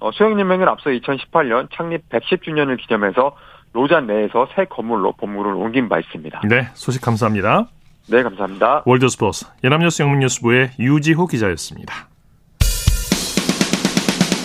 [0.00, 3.36] 어, 수영연맹은 앞서 2018년 창립 110주년을 기념해서
[3.72, 6.40] 로잔 내에서 새 건물로 본부를 옮긴 바 있습니다.
[6.48, 7.68] 네, 소식 감사합니다.
[8.10, 8.82] 네, 감사합니다.
[8.86, 12.08] 월드스포츠 연합뉴스 영문뉴스부의 유지호 기자였습니다.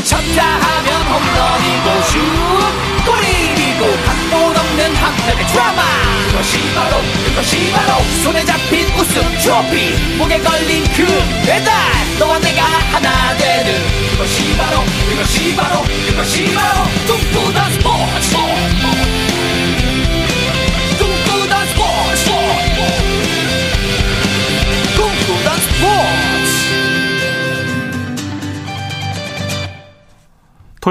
[0.05, 2.19] 쳤다 하면 홈런이고 슛
[3.05, 5.81] 골이고 각본 없는 한편의 드라마
[6.29, 11.05] 그것이 바로 그것이 바로 손에 잡힌 우승 트로피 목에 걸린 그
[11.45, 11.73] 배달
[12.19, 13.73] 너와 내가 하나 되는
[14.11, 14.77] 그것이 바로
[15.09, 16.74] 그것이 바로 그것이 바로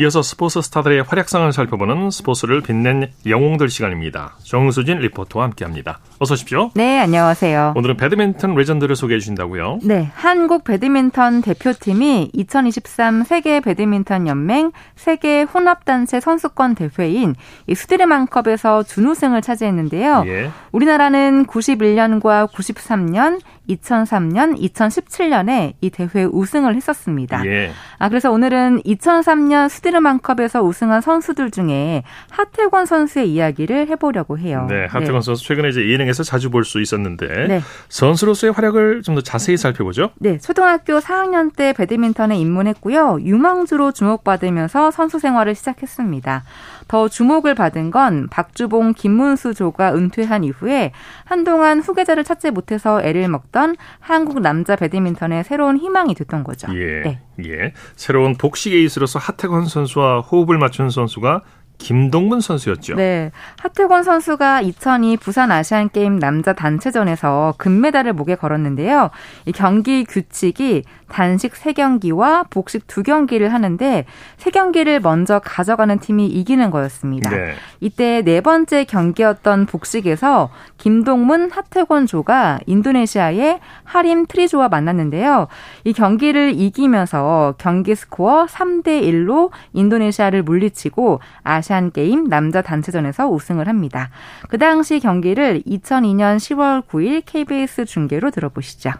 [0.00, 4.32] 이어서 스포츠 스타들의 활약상을 살펴보는 스포츠를 빛낸 영웅들 시간입니다.
[4.42, 5.98] 정수진 리포터와 함께합니다.
[6.18, 6.70] 어서 오십시오.
[6.74, 7.74] 네, 안녕하세요.
[7.76, 9.80] 오늘은 배드민턴 레전드를 소개해 주신다고요?
[9.82, 17.34] 네, 한국 배드민턴 대표팀이 2023 세계 배드민턴 연맹 세계 혼합단체 선수권 대회인
[17.66, 20.24] 이 수디르만컵에서 준우승을 차지했는데요.
[20.28, 20.50] 예.
[20.72, 27.44] 우리나라는 91년과 93년, 2003년, 2017년에 이 대회 우승을 했었습니다.
[27.44, 27.72] 예.
[27.98, 34.66] 아 그래서 오늘은 2003년 스디르만컵에서 우승한 선수들 중에 하태권 선수의 이야기를 해보려고 해요.
[34.68, 35.20] 네, 하태권 네.
[35.20, 37.62] 선수 최근에 이제 예능에서 자주 볼 수 있었는데 네.
[37.88, 40.12] 선수로서의 활약을 좀 더 자세히 살펴보죠.
[40.20, 43.18] 네, 초등학교 4학년 때 배드민턴에 입문했고요.
[43.22, 46.44] 유망주로 주목받으면서 선수 생활을 시작했습니다.
[46.86, 50.92] 더 주목을 받은 건 박주봉, 김문수 조가 은퇴한 이후에
[51.24, 56.68] 한동안 후계자를 찾지 못해서 애를 먹던 한국 남자 배드민턴의 새로운 희망이 됐던 거죠.
[56.74, 57.02] 예.
[57.02, 57.20] 네.
[57.46, 57.72] 예.
[57.96, 61.42] 새로운 복식 에이스로서 하태권 선수 와 호흡을 맞춘 선수가
[61.80, 62.94] 김동문 선수였죠.
[62.94, 63.32] 네.
[63.58, 69.10] 하태권 선수가 2002 부산 아시안 게임 남자 단체전에서 금메달을 목에 걸었는데요.
[69.46, 74.04] 이 경기 규칙이 단식 3경기와 복식 2경기를 하는데
[74.38, 77.30] 3경기를 먼저 가져가는 팀이 이기는 거였습니다.
[77.30, 77.54] 네.
[77.80, 85.48] 이때 네 번째 경기였던 복식에서 김동문, 하태권 조가 인도네시아의 하림 트리조와 만났는데요.
[85.84, 93.68] 이 경기를 이기면서 경기 스코어 3대 1로 인도네시아를 물리치고 아시 아시안 게임 남자 단체전에서 우승을
[93.68, 94.10] 합니다.
[94.48, 98.90] 그 당시 경기를 2002년 10월 9일 KBS 중계로 들어보시죠.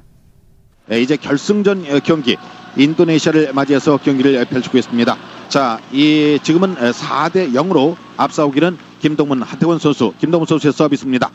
[0.87, 2.37] 네, 이제 결승전 어, 경기
[2.77, 5.17] 인도네시아를 맞이해서 경기를 펼치고 있습니다.
[5.49, 11.31] 자, 이 지금은 4대 0으로 앞서고 있는 김동문 하태권 선수, 김동문 선수의 서비스입니다.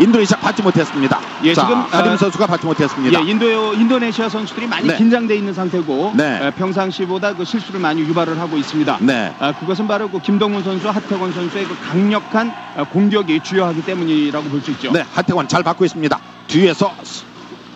[0.00, 1.20] 인도네시아 받지 못했습니다.
[1.44, 3.20] 예, 자, 지금 하림 아, 선수가 받지 못했습니다.
[3.20, 4.96] 예, 인도 인도네시아 선수들이 많이 네.
[4.96, 6.50] 긴장돼 있는 상태고 네.
[6.56, 8.98] 평상시보다 그 실수를 많이 유발을 하고 있습니다.
[9.02, 9.32] 네.
[9.38, 14.62] 아, 그것은 바로 그 김동문 선수, 하태권 선수의 그 강력한 아, 공격이 주효하기 때문이라고 볼
[14.62, 14.92] 수 있죠.
[14.92, 16.18] 네, 하태권 잘 받고 있습니다.
[16.46, 16.94] 뒤에서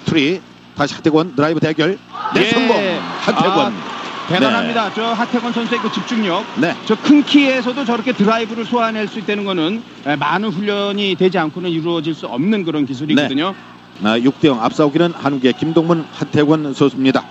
[0.04, 0.40] 트리
[0.76, 1.98] 다시 하태권 드라이브 대결
[2.34, 2.50] 네, 예.
[2.50, 2.76] 성공
[3.20, 3.72] 하태권.
[3.72, 3.95] 아,
[4.28, 4.88] 대단합니다.
[4.88, 4.94] 네.
[4.94, 6.44] 저 하태권 선수의 그 집중력.
[6.60, 6.74] 네.
[6.84, 9.82] 저 큰 키에서도 저렇게 드라이브를 소화해낼 수 있다는 거는
[10.18, 13.54] 많은 훈련이 되지 않고는 이루어질 수 없는 그런 기술이거든요.
[14.00, 14.08] 네.
[14.08, 17.24] 아, 6대0 앞서오기는 한국의 김동문, 하태권 선수입니다.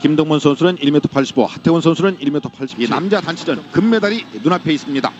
[0.00, 2.88] 김동문 선수는 1m 85, 하태권 선수는 1m 82.
[2.88, 5.10] 남자 단체전 금메달이 눈앞에 있습니다.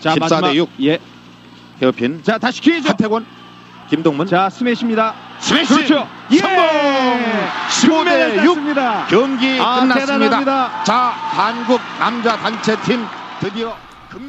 [0.00, 0.70] 자, 14대 6.
[0.82, 0.98] 예.
[1.82, 2.22] 헤어핀.
[2.22, 2.90] 자, 다시 기회죠.
[2.90, 3.26] 하태권,
[3.90, 4.26] 김동문.
[4.26, 5.14] 자, 스매시입니다.
[5.38, 5.74] 스매시.
[5.74, 6.08] 그렇죠.
[6.32, 6.38] 예!
[6.38, 8.04] 성공.
[8.04, 9.94] 15대 6 경기 아, 끝났습니다.
[9.96, 10.84] 대단합니다.
[10.84, 13.06] 자, 한국 남자 단체팀
[13.40, 13.76] 드디어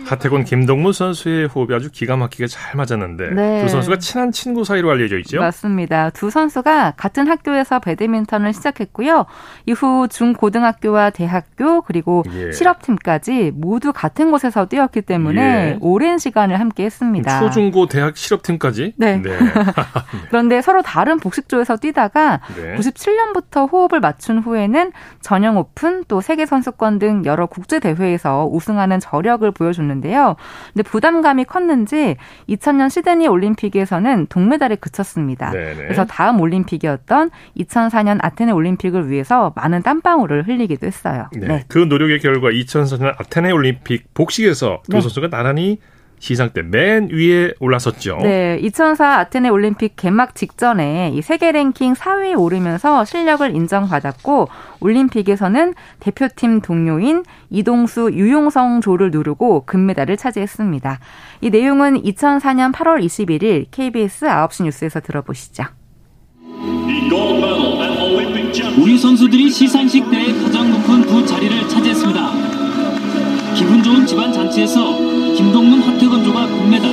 [0.05, 3.61] 하태곤 김동무 선수의 호흡이 아주 기가 막히게 잘 맞았는데 네.
[3.61, 5.39] 두 선수가 친한 친구 사이로 알려져 있죠.
[5.39, 6.09] 맞습니다.
[6.11, 9.25] 두 선수가 같은 학교에서 배드민턴을 시작했고요.
[9.65, 12.51] 이후 중고등학교와 대학교 그리고 예.
[12.51, 15.77] 실업팀까지 모두 같은 곳에서 뛰었기 때문에 예.
[15.81, 17.39] 오랜 시간을 함께 했습니다.
[17.39, 18.93] 초중고 대학 실업팀까지?
[18.97, 19.21] 네.
[19.21, 19.37] 네.
[20.29, 22.75] 그런데 서로 다른 복식조에서 뛰다가 네.
[22.75, 29.49] 97년부터 호흡을 맞춘 후에는 전형 오픈 또 세계 선수권 등 여러 국제 대회에서 우승하는 저력을
[29.51, 30.35] 보여 보여줬는데요.
[30.73, 32.17] 근데 부담감이 컸는지
[32.49, 35.51] 2000년 시드니 올림픽에서는 동메달에 그쳤습니다.
[35.51, 35.75] 네네.
[35.75, 41.27] 그래서 다음 올림픽이었던 2004년 아테네 올림픽을 위해서 많은 땀방울을 흘리기도 했어요.
[41.33, 41.47] 네.
[41.47, 41.63] 네.
[41.67, 45.01] 그 노력의 결과 2004년 아테네 올림픽 복식에서 두 네.
[45.01, 45.79] 선수가 나란히
[46.19, 48.19] 시상 때 맨 위에 올라섰죠.
[48.23, 54.49] 네, 2004 아테네 올림픽 개막 직전에 이 세계 랭킹 4위에 오르면서 실력을 인정받았고
[54.79, 60.99] 올림픽에서는 대표팀 동료인 이동수 유용성 조를 누르고 금메달을 차지했습니다.
[61.41, 65.65] 이 내용은 2004년 8월 21일 KBS 9시 뉴스에서 들어보시죠.
[68.79, 72.31] 우리 선수들이 시상식 때 가장 높은 두 자리를 차지했습니다.
[73.55, 76.91] 기분 좋은 집안 잔치에서 김동문 하태건조가 금메달,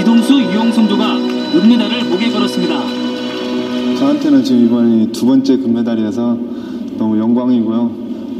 [0.00, 1.16] 이동수 유용성조가
[1.54, 2.82] 은메달을 목에 걸었습니다.
[4.00, 6.38] 저한테는 지금 이번이 두 번째 금메달이라서
[6.98, 7.78] 너무 영광이고요.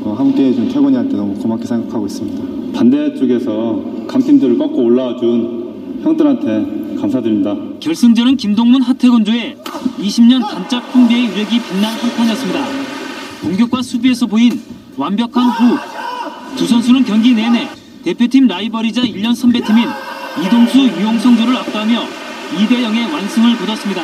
[0.03, 2.73] 어, 함께 해준 태곤이한테 너무 고맙게 생각하고 있습니다.
[2.77, 7.57] 반대쪽에서 강팀들을 꺾고 올라와 준 형들한테 감사드립니다.
[7.79, 9.57] 결승전은 김동문 하태건조의
[10.01, 12.61] 20년 단짝 콤비의 유력이 빛난 한판이었습니다.
[13.43, 14.61] 공격과 수비에서 보인
[14.97, 15.79] 완벽한 호흡.
[16.57, 17.69] 두 선수는 경기 내내
[18.07, 19.85] 대표팀 라이벌이자 1년 선배팀인
[20.47, 22.05] 이동수, 유용성조를 압도하며
[22.55, 24.03] 2대 0의 완승을 거뒀습니다.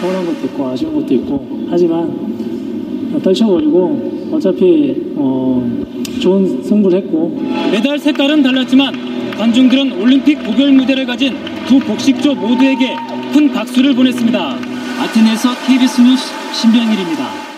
[0.00, 5.84] 서운한 것도 있고 아쉬운 것도 있고 하지만 떨쳐버리고 어차피 어,
[6.18, 7.38] 좋은 승부를 했고
[7.70, 12.96] 메달 색깔은 달랐지만 관중들은 올림픽 고별 무대를 가진 두 복식조 모두에게
[13.34, 14.56] 큰 박수를 보냈습니다.
[15.02, 17.49] 아테네에서 KBS 뉴스 신병일입니다.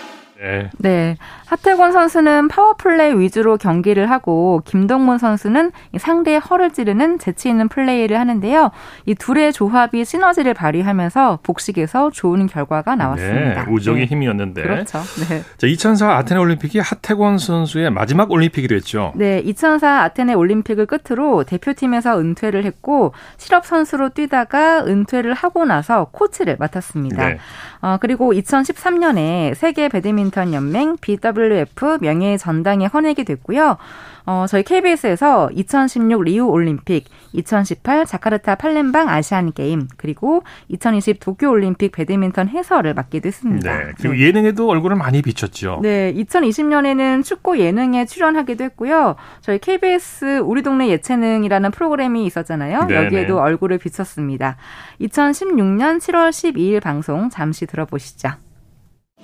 [0.43, 0.69] 네.
[0.77, 1.17] 네.
[1.45, 8.71] 하태권 선수는 파워플레이 위주로 경기를 하고 김동문 선수는 상대의 허를 찌르는 재치 있는 플레이를 하는데요.
[9.05, 13.63] 이 둘의 조합이 시너지를 발휘하면서 복식에서 좋은 결과가 나왔습니다.
[13.63, 14.05] 네, 우정의 네.
[14.07, 14.63] 힘이었는데.
[14.63, 14.99] 그렇죠.
[15.29, 15.43] 네.
[15.57, 22.19] 자, 2004 아테네 올림픽이 하태권 선수의 마지막 올림픽이 었죠 네, 2004 아테네 올림픽을 끝으로 대표팀에서
[22.19, 27.27] 은퇴를 했고 실업 선수로 뛰다가 은퇴를 하고 나서 코치를 맡았습니다.
[27.27, 27.37] 네.
[27.81, 33.77] 어, 그리고 2013년에 세계 배드민턴 연맹 BWF 명예 전당에 헌액이 됐고요.
[34.25, 41.91] 어, 저희 KBS에서 2016 리우 올림픽, 2018 자카르타 팔렘방 아시안 게임, 그리고 2020 도쿄 올림픽
[41.91, 43.77] 배드민턴 해설을 맡기도 했습니다.
[43.77, 43.91] 네.
[43.97, 44.21] 그리고 네.
[44.21, 45.79] 예능에도 얼굴을 많이 비쳤죠.
[45.81, 46.13] 네.
[46.13, 49.15] 2020년에는 축구 예능에 출연하기도 했고요.
[49.41, 52.85] 저희 KBS 우리 동네 예체능이라는 프로그램이 있었잖아요.
[52.87, 53.05] 네네.
[53.05, 54.55] 여기에도 얼굴을 비쳤습니다.
[55.01, 58.29] 2016년 7월 12일 방송 잠시 들어보시죠.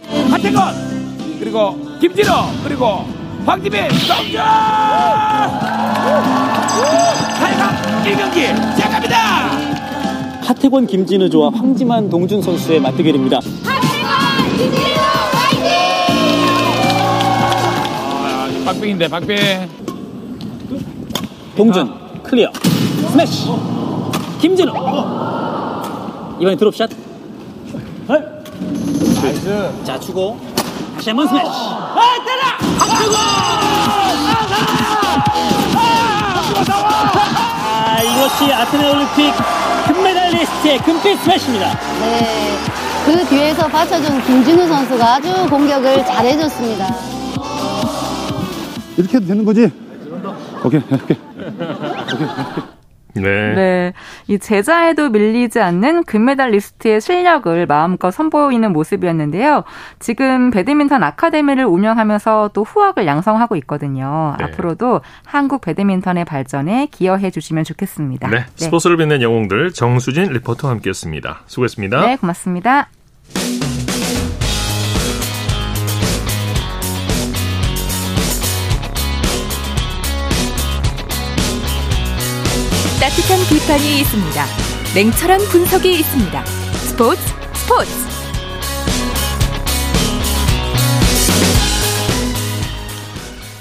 [0.08, 2.32] 하태건 그리고 김진호
[2.64, 3.06] 그리고
[3.46, 4.46] 황집의 성전
[7.40, 9.18] 8강 1경기 시작합니다!
[10.46, 13.38] 하태권 김진우 조와 황지만 동준 선수의 맞대결입니다.
[13.38, 15.00] 하태권 김진우
[15.34, 15.70] 화이팅!
[18.26, 19.36] 아, 박빙인데 박빙.
[21.56, 22.22] 동준 아.
[22.24, 22.52] 클리어
[23.12, 23.48] 스매시.
[24.42, 24.72] 김진우
[26.40, 26.90] 이번엔 드롭샷
[29.22, 30.40] nice 자 주고
[30.96, 32.42] 다시 한번 스매시 아 때려
[32.80, 33.16] 박주고
[37.76, 39.34] 아 이것이 아테네 올림픽
[39.88, 42.58] 금메달리스트의 금빛 스매시입니다 네.
[43.06, 46.94] 그 뒤에서 받쳐준 김진우 선수가 아주 공격을 잘해줬습니다.
[48.98, 49.72] 이렇게 해도 되는 거지?
[50.64, 51.00] 오케이, 오케이.
[51.02, 51.18] 오케이, 오케이.
[53.14, 53.56] 네.
[53.56, 53.94] 네.
[54.30, 59.64] 이 제자에도 밀리지 않는 금메달 리스트의 실력을 마음껏 선보이는 모습이었는데요.
[59.98, 64.36] 지금 배드민턴 아카데미를 운영하면서 또 후학을 양성하고 있거든요.
[64.38, 64.46] 네.
[64.46, 68.28] 앞으로도 한국 배드민턴의 발전에 기여해 주시면 좋겠습니다.
[68.28, 68.38] 네.
[68.38, 68.46] 네.
[68.56, 71.42] 스포츠를 빛낸 영웅들 정수진 리포터와 함께했습니다.
[71.48, 72.06] 수고했습니다.
[72.06, 72.88] 네, 고맙습니다.
[83.10, 84.46] 따뜻한 비판이 있습니다.
[84.94, 86.46] 냉철한 분석이 있습니다.
[86.46, 87.20] 스포츠
[87.56, 87.92] 스포츠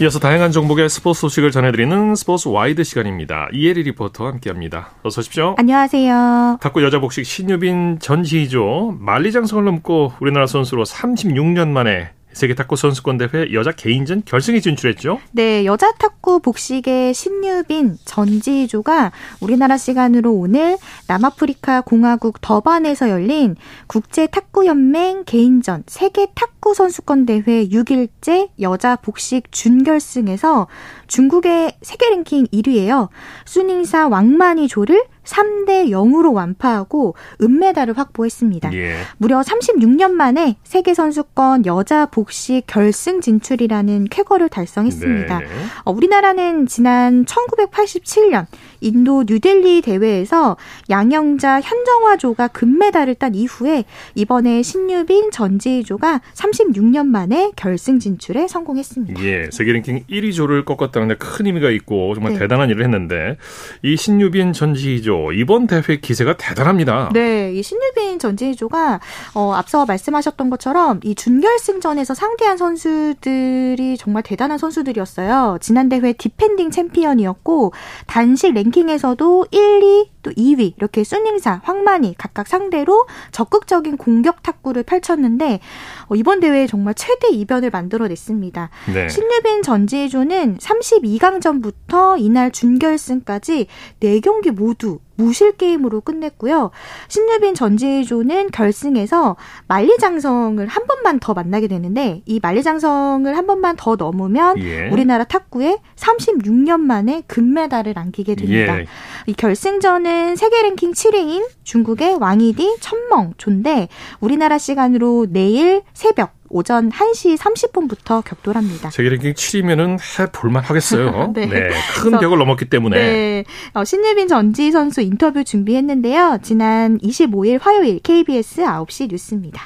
[0.03, 3.49] 이어서 다양한 종목의 스포츠 소식을 전해드리는 스포츠 와이드 시간입니다.
[3.53, 4.91] 이혜리 리포터와 함께합니다.
[5.03, 5.55] 어서 오십시오.
[5.57, 6.59] 안녕하세요.
[6.61, 13.53] 탁구 여자 복식 신유빈 전지희조 만리장성을 넘고 우리나라 선수로 36년 만에 세계 탁구 선수권 대회
[13.53, 15.21] 여자 개인전 결승에 진출했죠.
[15.33, 24.67] 네, 여자 탁구 복식의 신유빈 전지조가 우리나라 시간으로 오늘 남아프리카 공화국 더반에서 열린 국제 탁구
[24.67, 30.69] 연맹 개인전 세계 탁구 선수권 대회 6일째 여자 복식 준결승에서
[31.07, 33.09] 중국의 세계 랭킹 1위예요.
[33.45, 38.73] 순닝사 왕만이조를 3대 0으로 완파하고 은메달을 확보했습니다.
[38.73, 38.97] 예.
[39.19, 45.39] 무려 36년 만에 세계 선수권 여자 복식 결승 진출이라는 쾌거를 달성했습니다.
[45.39, 45.47] 네.
[45.85, 48.47] 어, 우리나라는 지난 1987년
[48.81, 50.57] 인도 뉴델리 대회에서
[50.89, 59.23] 양영자 현정화조가 금메달을 딴 이후에 이번에 신유빈 전지희조가 36년 만에 결승 진출에 성공했습니다.
[59.25, 62.39] 예, 세계 랭킹 1위 조를 꺾었다는데 큰 의미가 있고 정말 네.
[62.39, 63.37] 대단한 일을 했는데
[63.83, 67.11] 이 신유빈 전지희조 이번 대회 기세가 대단합니다.
[67.13, 69.01] 네, 이 신유빈 전지희조가
[69.35, 75.59] 어, 앞서 말씀하셨던 것처럼 이 준결승전에서 상대한 선수들이 정말 대단한 선수들이었어요.
[75.61, 77.73] 지난 대회 디펜딩 챔피언이었고
[78.07, 84.83] 단식 랭 랭킹에서도 1, 2, 또 2위 이렇게 순닝사, 황만이 각각 상대로 적극적인 공격 탁구를
[84.83, 88.71] 펼쳤는데 어, 이번 대회에 정말 최대 이변을 만들어냈습니다.
[88.93, 89.09] 네.
[89.09, 93.67] 신유빈 전지혜조는 32강전부터 이날 준결승까지
[94.01, 96.71] 4경기 모두 무실 게임으로 끝냈고요.
[97.09, 104.59] 신유빈 전지조는 결승에서 만리장성을 한 번만 더 만나게 되는데 이 만리장성을 한 번만 더 넘으면
[104.59, 104.89] 예.
[104.91, 108.79] 우리나라 탁구에 36년 만에 금메달을 안기게 됩니다.
[108.79, 108.87] 예.
[109.27, 113.89] 이 결승전은 세계 랭킹 7위인 중국의 왕이디 천멍조인데
[114.21, 118.91] 우리나라 시간으로 내일 새벽 오전 1시 30분부터 격돌합니다.
[118.91, 121.33] 세계 랭킹 7위면은 해볼만 하겠어요.
[121.35, 121.47] 네.
[121.47, 121.71] 네.
[122.01, 122.97] 큰 벽을 넘었기 때문에.
[122.97, 123.45] 네.
[123.75, 126.39] 어, 신예빈 전지 선수 인터뷰 준비했는데요.
[126.41, 129.61] 지난 25일 화요일 KBS 9시 뉴스입니다.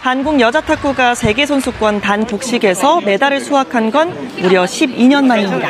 [0.00, 5.68] 한국 여자 탁구가 세계 선수권 단 복식에서 메달을 수확한 건 무려 12년 만입니다.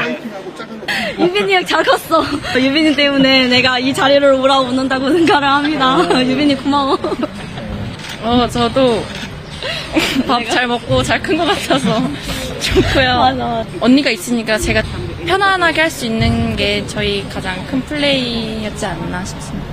[1.21, 2.25] 유빈이 형 잘 컸어.
[2.59, 6.25] 유빈이 때문에 내가 이 자리를 올라오는다고 생각을 합니다.
[6.25, 6.99] 유빈이 고마워.
[8.23, 9.03] 어, 저도
[10.27, 12.01] 밥 잘 먹고 잘 큰 것 같아서
[12.61, 13.17] 좋고요.
[13.19, 13.71] 맞아, 맞아.
[13.81, 14.83] 언니가 있으니까 제가
[15.27, 19.69] 편안하게 할 수 있는 게 저희 가장 큰 플레이였지 않나 싶습니다.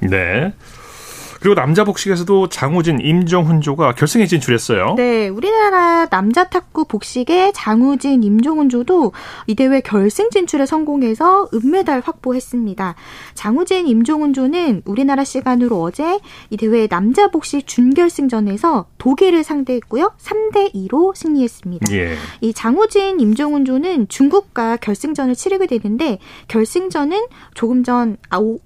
[0.00, 0.52] 네.
[1.48, 4.96] 그리고 남자 복식에서도 장우진, 임종훈조가 결승에 진출했어요.
[4.98, 9.12] 네, 우리나라 남자 탁구 복식의 장우진, 임종훈조도
[9.46, 12.96] 이 대회 결승 진출에 성공해서 은메달 확보했습니다.
[13.32, 16.20] 장우진, 임종훈조는 우리나라 시간으로 어제
[16.50, 20.12] 이 대회 남자 복식 준결승전에서 독일을 상대했고요.
[20.18, 21.90] 3대 2로 승리했습니다.
[21.94, 22.14] 예.
[22.42, 26.18] 이 장우진, 임종훈조는 중국과 결승전을 치르게 되는데
[26.48, 27.24] 결승전은
[27.54, 28.18] 조금 전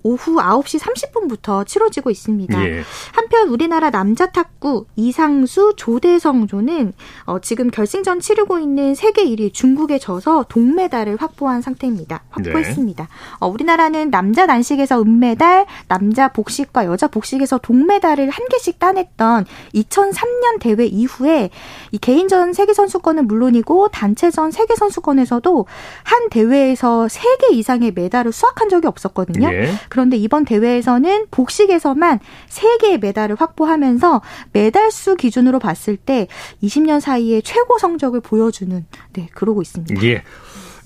[0.02, 2.68] 오후 9시 30분부터 치러지고 있습니다.
[2.68, 2.71] 예.
[3.12, 6.92] 한편 우리나라 남자 탁구 이상수 조대성조는
[7.24, 12.22] 어, 지금 결승전 치르고 있는 세계 1위 중국에 져서 동메달을 확보한 상태입니다.
[12.30, 13.04] 확보했습니다.
[13.04, 13.08] 네.
[13.40, 20.86] 어, 우리나라는 남자 단식에서 은메달, 남자 복식과 여자 복식에서 동메달을 한 개씩 따냈던 2003년 대회
[20.86, 21.50] 이후에
[21.90, 25.66] 이 개인전 세계 선수권은 물론이고 단체전 세계 선수권에서도
[26.04, 29.52] 한 대회에서 3개 이상의 메달을 수확한 적이 없었거든요.
[29.52, 29.72] 예.
[29.88, 32.20] 그런데 이번 대회에서는 복식에서만
[32.52, 34.22] 3개의 메달을 확보하면서
[34.52, 36.28] 메달 수 기준으로 봤을 때
[36.62, 38.84] 20년 사이에 최고 성적을 보여주는
[39.14, 40.02] 네, 그러고 있습니다.
[40.04, 40.22] 예.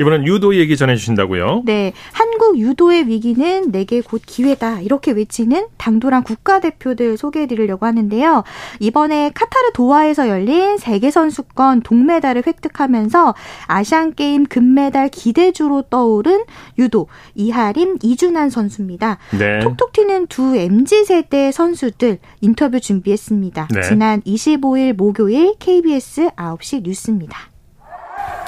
[0.00, 1.62] 이번엔 유도 얘기 전해주신다고요?
[1.64, 1.92] 네.
[2.12, 4.80] 한국 유도의 위기는 내게 곧 기회다.
[4.80, 8.44] 이렇게 외치는 당돌한 국가대표들 소개해드리려고 하는데요.
[8.80, 13.34] 이번에 카타르 도하에서 열린 세계선수권 동메달을 획득하면서
[13.66, 16.44] 아시안게임 금메달 기대주로 떠오른
[16.78, 19.18] 유도 이하림 이준환 선수입니다.
[19.38, 19.60] 네.
[19.60, 23.68] 톡톡 튀는 두 MZ세대 선수들 인터뷰 준비했습니다.
[23.74, 23.82] 네.
[23.82, 27.55] 지난 25일 목요일 KBS 9시 뉴스입니다.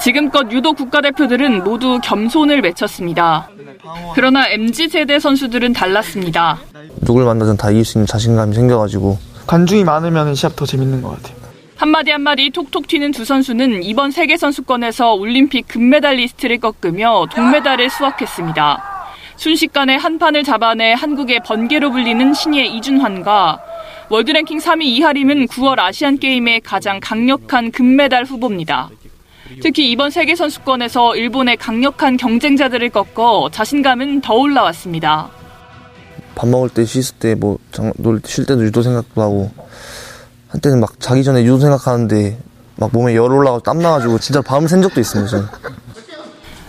[0.01, 3.49] 지금껏 유도 국가대표들은 모두 겸손을 외쳤습니다.
[4.15, 6.59] 그러나 MZ세대 선수들은 달랐습니다.
[7.03, 11.37] 누굴 만나든 다 이길 수 있는 자신감이 생겨가지고 관중이 많으면 시합 더 재밌는 것 같아요.
[11.77, 18.83] 한마디 한마디 톡톡 튀는 두 선수는 이번 세계선수권에서 올림픽 금메달리스트를 꺾으며 동메달을 수확했습니다.
[19.37, 23.61] 순식간에 한 판을 잡아내 한국의 번개로 불리는 신예 이준환과
[24.11, 28.91] 월드랭킹 3위 이하림은 9월 아시안게임의 가장 강력한 금메달 후보입니다.
[29.63, 35.31] 특히 이번 세계선수권에서 일본의 강력한 경쟁자들을 꺾어 자신감은 더 올라왔습니다.
[36.35, 37.59] 밥 먹을 때 씻을 때뭐
[38.25, 39.51] 쉴 때도 유도 생각도 하고
[40.49, 42.39] 한때는 막 자기 전에 유도 생각하는데
[42.77, 45.31] 막 몸에 열 올라가고 땀 나가지고 진짜 밤을 샌 적도 있습니다.
[45.31, 45.47] 저는.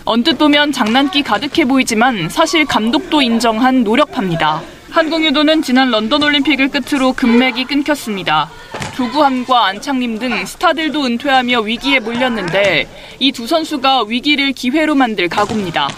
[0.04, 4.60] 언뜻 보면 장난기 가득해 보이지만 사실 감독도 인정한 노력합니다.
[4.90, 8.50] 한국 유도는 지난 런던 올림픽을 끝으로 금맥이 끊겼습니다.
[8.96, 12.88] 조구함과 안창림 등 스타들도 은퇴하며 위기에 몰렸는데
[13.20, 15.88] 이 두 선수가 위기를 기회로 만들 각오입니다.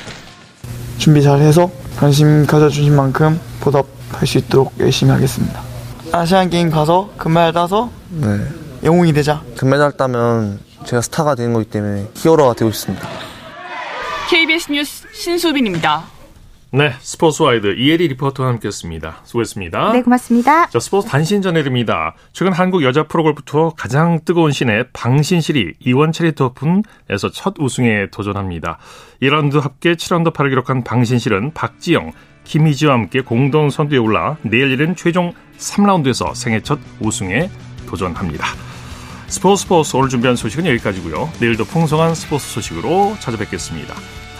[0.99, 5.61] 준비 잘해서 관심 가져주신 만큼 보답할 수 있도록 열심히 하겠습니다.
[6.13, 8.27] 아시안 게임 가서 금메달 따서 네.
[8.85, 9.43] 영웅이 되자.
[9.57, 13.09] 금메달 따면 제가 스타가 되는 거기 때문에 히어로가 되고 싶습니다.
[14.29, 16.05] KBS 뉴스 신수빈입니다.
[16.75, 19.21] 네, 스포츠 와이드 이혜리 리포터와 함께했습니다.
[19.25, 19.93] 수고했습니다.
[19.93, 20.71] 네, 고맙습니다.
[20.71, 22.15] 자, 스포츠 단신 전해드립니다.
[22.33, 28.79] 최근 한국 여자 프로골프 투어 가장 뜨거운 신예 방신실이 E1 채리티 오픈에서 첫 우승에 도전합니다.
[29.21, 32.13] 1라운드 합계 7라운드 8을 기록한 방신실은 박지영,
[32.45, 37.51] 김희지와 함께 공동 선두에 올라 내일 열릴 최종 3라운드에서 생애 첫 우승에
[37.87, 38.47] 도전합니다.
[39.27, 41.29] 스포츠 스포츠 오늘 준비한 소식은 여기까지고요.
[41.39, 43.95] 내일도 풍성한 스포츠 소식으로 찾아뵙겠습니다.